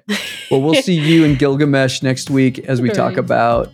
Well, 0.49 0.61
we'll 0.61 0.81
see 0.81 0.95
you 0.95 1.23
in 1.25 1.35
Gilgamesh 1.35 2.01
next 2.01 2.29
week 2.29 2.57
as 2.59 2.81
we 2.81 2.89
talk 2.89 3.17
about 3.17 3.71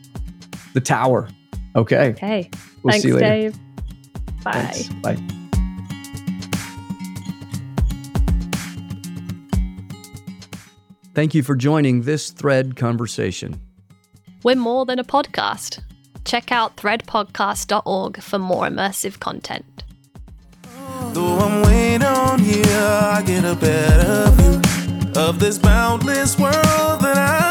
the 0.76 0.82
tower. 0.82 1.28
Okay. 1.76 2.10
Okay. 2.10 2.50
We'll 2.84 2.92
Thanks, 2.92 3.02
see 3.02 3.08
you 3.08 3.16
later. 3.16 3.52
Dave. 3.52 3.60
Bye. 4.44 4.52
Thanks. 4.52 4.90
Bye. 5.02 5.18
Thank 11.16 11.34
you 11.34 11.42
for 11.42 11.56
joining 11.56 12.02
this 12.04 12.30
Thread 12.30 12.76
conversation. 12.76 13.60
We're 14.44 14.56
more 14.56 14.86
than 14.86 15.00
a 15.00 15.04
podcast. 15.04 15.80
Check 16.26 16.52
out 16.52 16.76
threadpodcast.org 16.76 18.22
for 18.22 18.38
more 18.38 18.68
immersive 18.68 19.20
content. 19.20 19.84
Though 21.14 21.40
I'm 21.40 21.66
I 23.16 23.22
get 23.22 23.46
a 23.46 23.56
better 23.56 24.30
view 24.32 24.62
of 25.16 25.40
this 25.40 25.58
boundless 25.58 26.38
world 26.38 27.00
that 27.00 27.16
I 27.18 27.45